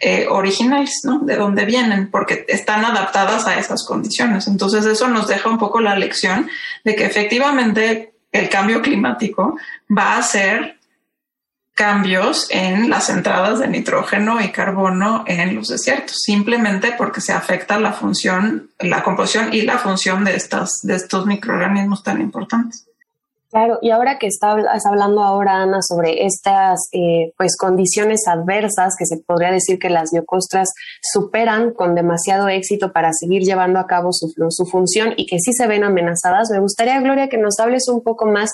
eh, 0.00 0.26
originales, 0.28 1.00
¿no? 1.04 1.20
De 1.20 1.36
dónde 1.36 1.64
vienen, 1.64 2.10
porque 2.10 2.44
están 2.48 2.84
adaptadas 2.84 3.46
a 3.46 3.58
esas 3.58 3.84
condiciones. 3.84 4.46
Entonces 4.46 4.86
eso 4.86 5.08
nos 5.08 5.28
deja 5.28 5.48
un 5.48 5.58
poco 5.58 5.80
la 5.80 5.96
lección 5.96 6.48
de 6.84 6.96
que 6.96 7.04
efectivamente 7.04 8.14
el 8.32 8.48
cambio 8.48 8.80
climático 8.80 9.56
va 9.96 10.16
a 10.16 10.22
ser 10.22 10.79
cambios 11.80 12.46
en 12.50 12.90
las 12.90 13.08
entradas 13.08 13.58
de 13.58 13.66
nitrógeno 13.66 14.38
y 14.42 14.52
carbono 14.52 15.24
en 15.26 15.54
los 15.54 15.68
desiertos, 15.68 16.18
simplemente 16.20 16.92
porque 16.98 17.22
se 17.22 17.32
afecta 17.32 17.80
la 17.80 17.94
función, 17.94 18.68
la 18.80 19.02
composición 19.02 19.54
y 19.54 19.62
la 19.62 19.78
función 19.78 20.22
de, 20.22 20.36
estas, 20.36 20.80
de 20.82 20.96
estos 20.96 21.24
microorganismos 21.24 22.02
tan 22.02 22.20
importantes. 22.20 22.86
Claro, 23.50 23.78
y 23.80 23.92
ahora 23.92 24.18
que 24.18 24.26
estás 24.26 24.84
hablando 24.84 25.22
ahora, 25.22 25.62
Ana, 25.62 25.78
sobre 25.80 26.26
estas 26.26 26.90
eh, 26.92 27.32
pues 27.38 27.56
condiciones 27.56 28.28
adversas 28.28 28.94
que 28.98 29.06
se 29.06 29.16
podría 29.16 29.50
decir 29.50 29.78
que 29.78 29.88
las 29.88 30.10
biocostras 30.12 30.68
superan 31.00 31.72
con 31.72 31.94
demasiado 31.94 32.48
éxito 32.48 32.92
para 32.92 33.10
seguir 33.14 33.42
llevando 33.42 33.80
a 33.80 33.86
cabo 33.86 34.12
su, 34.12 34.34
su 34.50 34.66
función 34.66 35.14
y 35.16 35.24
que 35.24 35.38
sí 35.38 35.54
se 35.54 35.66
ven 35.66 35.84
amenazadas, 35.84 36.50
me 36.50 36.60
gustaría, 36.60 37.00
Gloria, 37.00 37.30
que 37.30 37.38
nos 37.38 37.58
hables 37.58 37.88
un 37.88 38.02
poco 38.02 38.26
más 38.26 38.52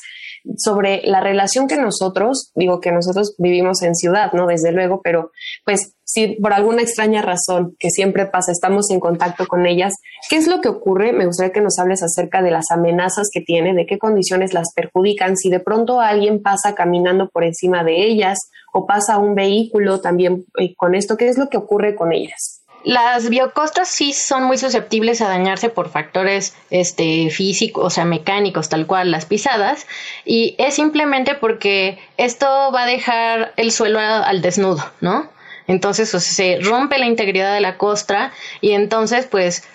sobre 0.57 1.03
la 1.05 1.21
relación 1.21 1.69
que 1.69 1.77
nosotros, 1.77 2.53
digo 2.55 2.81
que 2.81 2.93
nosotros 2.93 3.35
vivimos 3.39 3.83
en 3.83 3.95
ciudad, 3.95 4.33
¿no? 4.33 4.47
Desde 4.47 4.73
luego, 4.73 5.01
pero 5.03 5.31
pues 5.65 5.95
si 6.05 6.37
por 6.41 6.53
alguna 6.53 6.83
extraña 6.83 7.21
razón 7.21 7.77
que 7.79 7.91
siempre 7.91 8.27
pasa, 8.27 8.53
estamos 8.53 8.91
en 8.91 9.01
contacto 9.01 9.47
con 9.47 9.67
ellas, 9.67 9.93
¿qué 10.31 10.37
es 10.37 10.47
lo 10.47 10.61
que 10.61 10.69
ocurre? 10.69 11.13
Me 11.13 11.27
gustaría 11.27 11.53
que 11.53 11.61
nos 11.61 11.79
hables 11.79 12.03
acerca 12.03 12.43
de 12.43 12.53
las 12.53 12.71
amenazas 12.71 13.29
que 13.33 13.41
tiene, 13.41 13.75
de 13.75 13.87
qué 13.87 13.99
condiciones 13.99 14.55
las 14.55 14.73
perjudican, 14.75 15.37
si 15.37 15.51
de 15.51 15.61
pronto 15.61 16.01
alguien 16.01 16.43
pasa 16.43 16.75
caminando 16.75 17.29
por 17.29 17.45
encima 17.45 17.83
de 17.83 18.07
ellas 18.07 18.39
o 18.73 18.87
pasa 18.87 19.19
un 19.19 19.35
vehículo 19.35 20.01
también 20.01 20.47
eh, 20.59 20.75
con 20.77 20.95
esto, 20.95 21.17
¿qué 21.17 21.29
es 21.29 21.39
lo 21.39 21.49
que 21.49 21.57
ocurre 21.57 21.97
con 21.97 22.13
ellas? 22.13 22.56
Las 22.87 23.31
biocostas 23.31 23.89
sí 23.89 24.13
son 24.13 24.45
muy 24.45 24.59
susceptibles 24.59 25.21
a 25.21 25.27
dañarse 25.27 25.71
por 25.71 25.89
factores 25.89 26.55
este, 26.71 27.31
físicos, 27.31 27.85
o 27.85 27.91
sea, 27.91 28.05
mecánicos, 28.05 28.69
tal 28.69 28.87
cual 28.87 29.11
las 29.11 29.27
pisadas, 29.27 29.89
y 30.25 30.55
es 30.59 30.75
simplemente 30.75 31.35
porque 31.35 31.99
esto 32.17 32.47
va 32.73 32.85
a 32.85 32.87
dejar 32.87 33.53
el 33.57 33.73
suelo 33.73 33.99
al 33.99 34.41
desnudo, 34.41 34.85
¿no? 35.01 35.29
Entonces, 35.67 36.11
se 36.11 36.61
rompe 36.63 36.99
la 36.99 37.07
integridad 37.07 37.53
de 37.53 37.61
la 37.61 37.77
costra 37.77 38.33
y 38.61 38.71
entonces, 38.71 39.27
pues, 39.27 39.69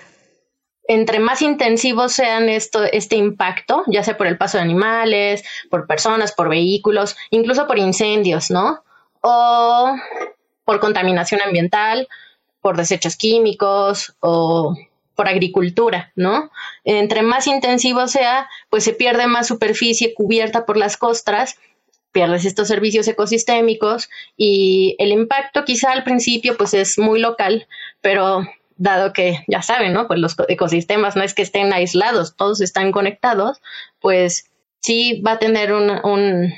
entre 0.87 1.19
más 1.19 1.41
intensivos 1.41 2.13
sean 2.13 2.47
este 2.47 3.17
impacto, 3.17 3.83
ya 3.87 4.05
sea 4.05 4.15
por 4.15 4.27
el 4.27 4.37
paso 4.37 4.57
de 4.57 4.63
animales, 4.63 5.43
por 5.69 5.85
personas, 5.85 6.31
por 6.31 6.47
vehículos, 6.47 7.17
incluso 7.29 7.67
por 7.67 7.77
incendios, 7.77 8.49
¿no? 8.49 8.85
O 9.19 9.97
por 10.63 10.79
contaminación 10.79 11.41
ambiental 11.41 12.07
por 12.61 12.77
desechos 12.77 13.15
químicos 13.15 14.15
o 14.19 14.75
por 15.15 15.27
agricultura, 15.27 16.11
¿no? 16.15 16.51
Entre 16.83 17.21
más 17.21 17.47
intensivo 17.47 18.07
sea, 18.07 18.49
pues 18.69 18.83
se 18.83 18.93
pierde 18.93 19.27
más 19.27 19.47
superficie 19.47 20.13
cubierta 20.13 20.65
por 20.65 20.77
las 20.77 20.97
costras, 20.97 21.57
pierdes 22.11 22.45
estos 22.45 22.67
servicios 22.67 23.07
ecosistémicos 23.07 24.09
y 24.37 24.95
el 24.99 25.11
impacto 25.11 25.63
quizá 25.65 25.91
al 25.91 26.03
principio 26.03 26.57
pues 26.57 26.73
es 26.73 26.97
muy 26.97 27.19
local, 27.19 27.67
pero 28.01 28.45
dado 28.77 29.13
que 29.13 29.43
ya 29.47 29.61
saben, 29.61 29.93
¿no? 29.93 30.07
Pues 30.07 30.19
los 30.19 30.35
ecosistemas 30.47 31.15
no 31.15 31.23
es 31.23 31.33
que 31.33 31.43
estén 31.43 31.71
aislados, 31.71 32.35
todos 32.35 32.61
están 32.61 32.91
conectados, 32.91 33.61
pues 33.99 34.51
sí 34.79 35.21
va 35.21 35.33
a 35.33 35.39
tener 35.39 35.71
un, 35.73 36.53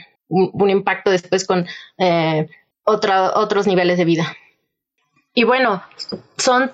impacto 0.70 1.12
después 1.12 1.46
con 1.46 1.68
eh, 1.98 2.48
otros 2.86 3.68
niveles 3.68 3.98
de 3.98 4.06
vida. 4.06 4.38
Y 5.34 5.44
bueno, 5.44 5.84
son 6.38 6.72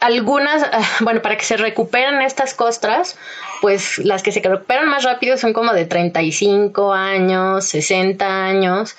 algunas, 0.00 0.62
eh, 0.62 0.68
bueno, 1.00 1.22
para 1.22 1.36
que 1.36 1.44
se 1.44 1.56
recuperen 1.56 2.20
estas 2.22 2.54
costras, 2.54 3.16
pues 3.60 3.98
las 3.98 4.22
que 4.22 4.32
se 4.32 4.40
recuperan 4.40 4.88
más 4.88 5.04
rápido 5.04 5.36
son 5.36 5.52
como 5.52 5.72
de 5.72 5.86
35 5.86 6.92
años, 6.92 7.64
60 7.66 8.44
años, 8.44 8.96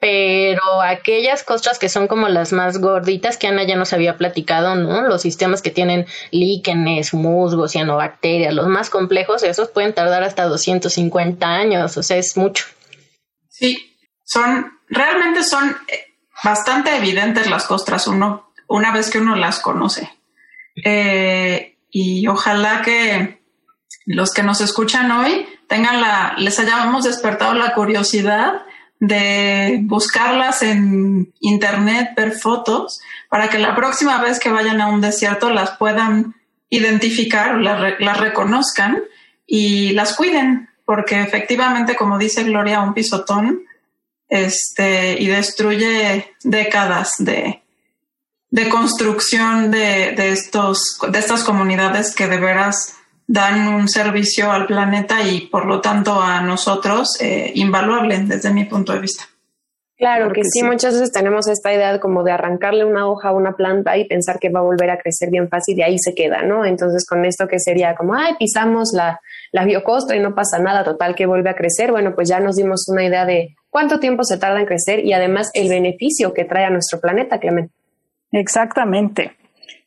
pero 0.00 0.80
aquellas 0.80 1.42
costras 1.44 1.78
que 1.78 1.90
son 1.90 2.08
como 2.08 2.28
las 2.28 2.52
más 2.52 2.78
gorditas 2.78 3.36
que 3.36 3.46
Ana 3.46 3.64
ya 3.64 3.76
nos 3.76 3.92
había 3.92 4.16
platicado, 4.16 4.74
¿no? 4.74 5.02
Los 5.02 5.20
sistemas 5.20 5.60
que 5.60 5.70
tienen 5.70 6.06
líquenes, 6.30 7.12
musgos, 7.12 7.72
cianobacterias, 7.72 8.54
los 8.54 8.66
más 8.66 8.88
complejos, 8.88 9.42
esos 9.42 9.68
pueden 9.68 9.92
tardar 9.92 10.22
hasta 10.22 10.44
250 10.44 11.46
años, 11.46 11.98
o 11.98 12.02
sea, 12.02 12.16
es 12.16 12.34
mucho. 12.38 12.64
Sí, 13.50 13.76
son, 14.24 14.72
realmente 14.88 15.42
son 15.44 15.76
eh, 15.88 16.09
bastante 16.42 16.96
evidentes 16.96 17.48
las 17.48 17.66
costras 17.66 18.06
uno, 18.06 18.52
una 18.66 18.92
vez 18.92 19.10
que 19.10 19.18
uno 19.18 19.36
las 19.36 19.60
conoce. 19.60 20.10
Eh, 20.84 21.76
y 21.90 22.26
ojalá 22.26 22.82
que 22.82 23.42
los 24.06 24.32
que 24.32 24.42
nos 24.42 24.60
escuchan 24.60 25.10
hoy 25.10 25.46
tengan 25.68 26.00
la, 26.00 26.34
les 26.38 26.58
hayamos 26.58 27.04
despertado 27.04 27.54
la 27.54 27.74
curiosidad 27.74 28.62
de 28.98 29.78
buscarlas 29.82 30.62
en 30.62 31.32
internet, 31.40 32.10
ver 32.16 32.32
fotos, 32.32 33.00
para 33.28 33.48
que 33.48 33.58
la 33.58 33.74
próxima 33.74 34.20
vez 34.20 34.38
que 34.38 34.50
vayan 34.50 34.80
a 34.80 34.88
un 34.88 35.00
desierto 35.00 35.50
las 35.50 35.70
puedan 35.72 36.34
identificar, 36.68 37.58
las, 37.60 37.98
las 37.98 38.20
reconozcan 38.20 39.02
y 39.46 39.92
las 39.92 40.14
cuiden, 40.14 40.68
porque 40.84 41.20
efectivamente, 41.20 41.96
como 41.96 42.18
dice 42.18 42.44
Gloria, 42.44 42.80
un 42.80 42.94
pisotón 42.94 43.62
este, 44.30 45.20
y 45.20 45.26
destruye 45.26 46.32
décadas 46.42 47.14
de, 47.18 47.62
de 48.50 48.68
construcción 48.68 49.70
de, 49.70 50.12
de, 50.16 50.30
estos, 50.30 50.98
de 51.10 51.18
estas 51.18 51.44
comunidades 51.44 52.14
que 52.14 52.28
de 52.28 52.38
veras 52.38 52.96
dan 53.26 53.68
un 53.68 53.88
servicio 53.88 54.50
al 54.50 54.66
planeta 54.66 55.22
y 55.22 55.42
por 55.48 55.66
lo 55.66 55.80
tanto 55.80 56.20
a 56.20 56.40
nosotros 56.40 57.16
eh, 57.20 57.52
invaluable 57.54 58.18
desde 58.20 58.52
mi 58.52 58.64
punto 58.64 58.92
de 58.92 59.00
vista. 59.00 59.24
Claro 59.96 60.32
que 60.32 60.40
sí, 60.44 60.62
muchas 60.62 60.94
veces 60.94 61.12
tenemos 61.12 61.46
esta 61.46 61.74
idea 61.74 62.00
como 62.00 62.24
de 62.24 62.32
arrancarle 62.32 62.86
una 62.86 63.06
hoja 63.06 63.28
a 63.28 63.32
una 63.32 63.52
planta 63.52 63.98
y 63.98 64.08
pensar 64.08 64.38
que 64.38 64.48
va 64.48 64.60
a 64.60 64.62
volver 64.62 64.88
a 64.88 64.98
crecer 64.98 65.28
bien 65.30 65.48
fácil 65.50 65.78
y 65.78 65.82
ahí 65.82 65.98
se 65.98 66.14
queda, 66.14 66.42
¿no? 66.42 66.64
Entonces 66.64 67.04
con 67.06 67.26
esto 67.26 67.46
que 67.46 67.60
sería 67.60 67.94
como, 67.94 68.14
ay, 68.14 68.34
pisamos 68.38 68.92
la, 68.94 69.20
la 69.52 69.66
biocostra 69.66 70.16
y 70.16 70.20
no 70.20 70.34
pasa 70.34 70.58
nada, 70.58 70.84
total 70.84 71.14
que 71.14 71.26
vuelve 71.26 71.50
a 71.50 71.54
crecer, 71.54 71.90
bueno, 71.90 72.14
pues 72.14 72.30
ya 72.30 72.40
nos 72.40 72.56
dimos 72.56 72.88
una 72.88 73.04
idea 73.04 73.26
de 73.26 73.54
cuánto 73.70 74.00
tiempo 74.00 74.24
se 74.24 74.38
tarda 74.38 74.60
en 74.60 74.66
crecer 74.66 75.04
y 75.04 75.12
además 75.12 75.50
el 75.54 75.68
beneficio 75.68 76.34
que 76.34 76.44
trae 76.44 76.64
a 76.64 76.70
nuestro 76.70 77.00
planeta, 77.00 77.38
Clemente. 77.38 77.72
Exactamente. 78.32 79.32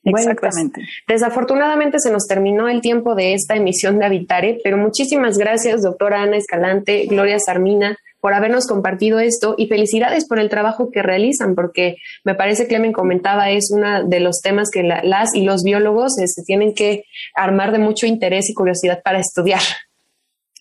Pues, 0.03 0.27
Exactamente. 0.27 0.81
desafortunadamente 1.07 1.97
se 1.97 2.11
nos 2.11 2.27
terminó 2.27 2.67
el 2.67 2.81
tiempo 2.81 3.15
de 3.15 3.33
esta 3.33 3.55
emisión 3.55 3.99
de 3.99 4.05
Habitare, 4.05 4.59
pero 4.61 4.77
muchísimas 4.77 5.37
gracias, 5.37 5.81
doctora 5.81 6.23
Ana 6.23 6.35
Escalante, 6.35 7.05
Gloria 7.05 7.39
Sarmina, 7.39 7.97
por 8.19 8.33
habernos 8.33 8.67
compartido 8.67 9.19
esto 9.19 9.55
y 9.57 9.67
felicidades 9.67 10.27
por 10.27 10.39
el 10.39 10.49
trabajo 10.49 10.91
que 10.91 11.01
realizan, 11.01 11.55
porque 11.55 11.97
me 12.25 12.35
parece, 12.35 12.67
Clemen 12.67 12.91
comentaba, 12.91 13.49
es 13.49 13.71
uno 13.71 14.05
de 14.05 14.19
los 14.19 14.41
temas 14.41 14.69
que 14.71 14.83
las 14.83 15.35
y 15.35 15.43
los 15.43 15.63
biólogos 15.63 16.15
se 16.15 16.25
este, 16.25 16.43
tienen 16.43 16.73
que 16.73 17.05
armar 17.33 17.71
de 17.71 17.79
mucho 17.79 18.05
interés 18.05 18.49
y 18.49 18.53
curiosidad 18.53 19.01
para 19.03 19.19
estudiar. 19.19 19.61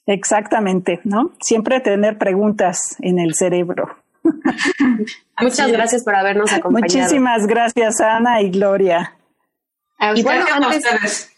Exactamente, 0.07 1.01
¿no? 1.05 1.33
Siempre 1.41 1.81
tener 1.81 2.19
preguntas 2.19 2.97
en 3.01 3.19
el 3.19 3.35
cerebro. 3.35 3.97
Muchas 5.41 5.71
gracias 5.71 6.05
por 6.05 6.15
habernos 6.15 6.53
acompañado. 6.53 6.93
Muchísimas 6.93 7.47
gracias, 7.47 8.01
Ana 8.01 8.41
y 8.41 8.51
Gloria. 8.51 9.17
Y 10.15 10.23
bueno, 10.23 10.45
antes, 10.53 11.31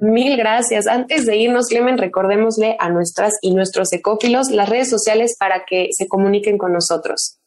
mil 0.00 0.36
gracias. 0.36 0.86
Antes 0.86 1.24
de 1.26 1.36
irnos, 1.36 1.68
Clemen, 1.68 1.96
recordémosle 1.96 2.76
a 2.78 2.90
nuestras 2.90 3.38
y 3.40 3.54
nuestros 3.54 3.92
ecófilos 3.92 4.50
las 4.50 4.68
redes 4.68 4.90
sociales 4.90 5.36
para 5.38 5.64
que 5.64 5.88
se 5.92 6.06
comuniquen 6.06 6.58
con 6.58 6.72
nosotros. 6.72 7.38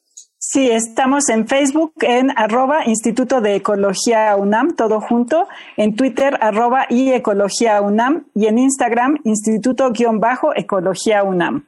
Sí, 0.52 0.72
estamos 0.72 1.30
en 1.30 1.48
Facebook 1.48 1.94
en 2.02 2.32
arroba 2.36 2.88
Instituto 2.88 3.40
de 3.40 3.54
Ecología 3.54 4.36
UNAM, 4.36 4.76
todo 4.76 5.00
junto, 5.00 5.48
en 5.78 5.96
Twitter 5.96 6.40
arroba 6.42 6.88
y 6.90 7.12
Ecología 7.12 7.80
UNAM 7.82 8.26
y 8.34 8.48
en 8.48 8.58
Instagram 8.58 9.20
Instituto-Ecología 9.26 11.22
UNAM. 11.22 11.68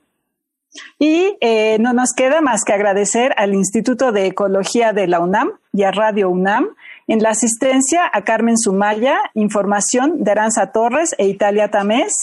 Y 0.97 1.37
eh, 1.41 1.77
no 1.79 1.93
nos 1.93 2.13
queda 2.13 2.41
más 2.41 2.63
que 2.63 2.73
agradecer 2.73 3.35
al 3.37 3.53
Instituto 3.53 4.11
de 4.11 4.25
Ecología 4.25 4.93
de 4.93 5.05
la 5.05 5.19
UNAM 5.19 5.51
y 5.71 5.83
a 5.83 5.91
Radio 5.91 6.31
UNAM 6.31 6.69
en 7.05 7.21
la 7.21 7.29
asistencia 7.29 8.09
a 8.11 8.23
Carmen 8.23 8.57
Sumaya, 8.57 9.19
información 9.35 10.23
de 10.23 10.31
Aranza 10.31 10.71
Torres 10.71 11.13
e 11.19 11.27
Italia 11.27 11.69
Tamés. 11.69 12.13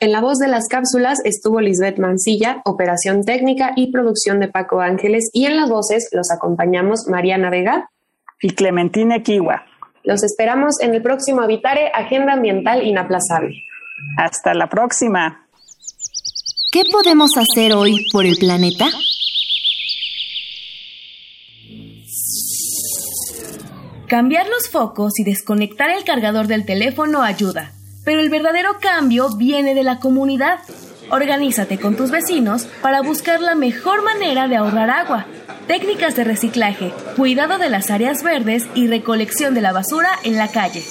En 0.00 0.12
la 0.12 0.20
voz 0.20 0.38
de 0.38 0.48
las 0.48 0.68
cápsulas 0.68 1.20
estuvo 1.24 1.60
Lisbeth 1.60 1.98
Mancilla, 1.98 2.62
operación 2.64 3.24
técnica 3.24 3.72
y 3.76 3.92
producción 3.92 4.40
de 4.40 4.48
Paco 4.48 4.80
Ángeles, 4.80 5.30
y 5.32 5.46
en 5.46 5.56
las 5.56 5.70
voces 5.70 6.08
los 6.12 6.30
acompañamos 6.30 7.06
Mariana 7.08 7.48
Vega 7.48 7.90
y 8.42 8.50
Clementina 8.50 9.22
Kiwa. 9.22 9.64
Los 10.02 10.22
esperamos 10.22 10.80
en 10.80 10.94
el 10.94 11.02
próximo 11.02 11.40
Habitare, 11.42 11.90
Agenda 11.94 12.34
Ambiental 12.34 12.82
Inaplazable. 12.82 13.56
Hasta 14.18 14.52
la 14.52 14.68
próxima. 14.68 15.46
¿Qué 16.72 16.82
podemos 16.90 17.30
hacer 17.38 17.72
hoy 17.72 18.04
por 18.12 18.26
el 18.26 18.36
planeta? 18.36 18.86
Cambiar 24.08 24.46
los 24.48 24.68
focos 24.70 25.12
y 25.18 25.24
desconectar 25.24 25.90
el 25.90 26.04
cargador 26.04 26.46
del 26.46 26.66
teléfono 26.66 27.22
ayuda, 27.22 27.72
pero 28.04 28.20
el 28.20 28.28
verdadero 28.28 28.78
cambio 28.80 29.30
viene 29.36 29.74
de 29.74 29.82
la 29.82 29.98
comunidad. 29.98 30.60
Organízate 31.10 31.78
con 31.78 31.96
tus 31.96 32.10
vecinos 32.10 32.66
para 32.80 33.02
buscar 33.02 33.40
la 33.40 33.54
mejor 33.54 34.02
manera 34.02 34.48
de 34.48 34.56
ahorrar 34.56 34.90
agua, 34.90 35.26
técnicas 35.66 36.16
de 36.16 36.24
reciclaje, 36.24 36.92
cuidado 37.16 37.58
de 37.58 37.70
las 37.70 37.90
áreas 37.90 38.22
verdes 38.22 38.66
y 38.74 38.86
recolección 38.86 39.54
de 39.54 39.60
la 39.60 39.72
basura 39.72 40.10
en 40.22 40.36
la 40.36 40.48
calle. 40.48 40.82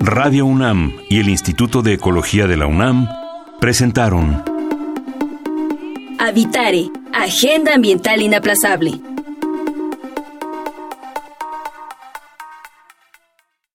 Radio 0.00 0.46
UNAM 0.46 0.94
y 1.08 1.20
el 1.20 1.28
Instituto 1.28 1.82
de 1.82 1.94
Ecología 1.94 2.46
de 2.46 2.56
la 2.56 2.66
UNAM 2.66 3.08
presentaron. 3.60 4.42
Habitare, 6.18 6.90
Agenda 7.12 7.74
Ambiental 7.74 8.22
Inaplazable 8.22 9.00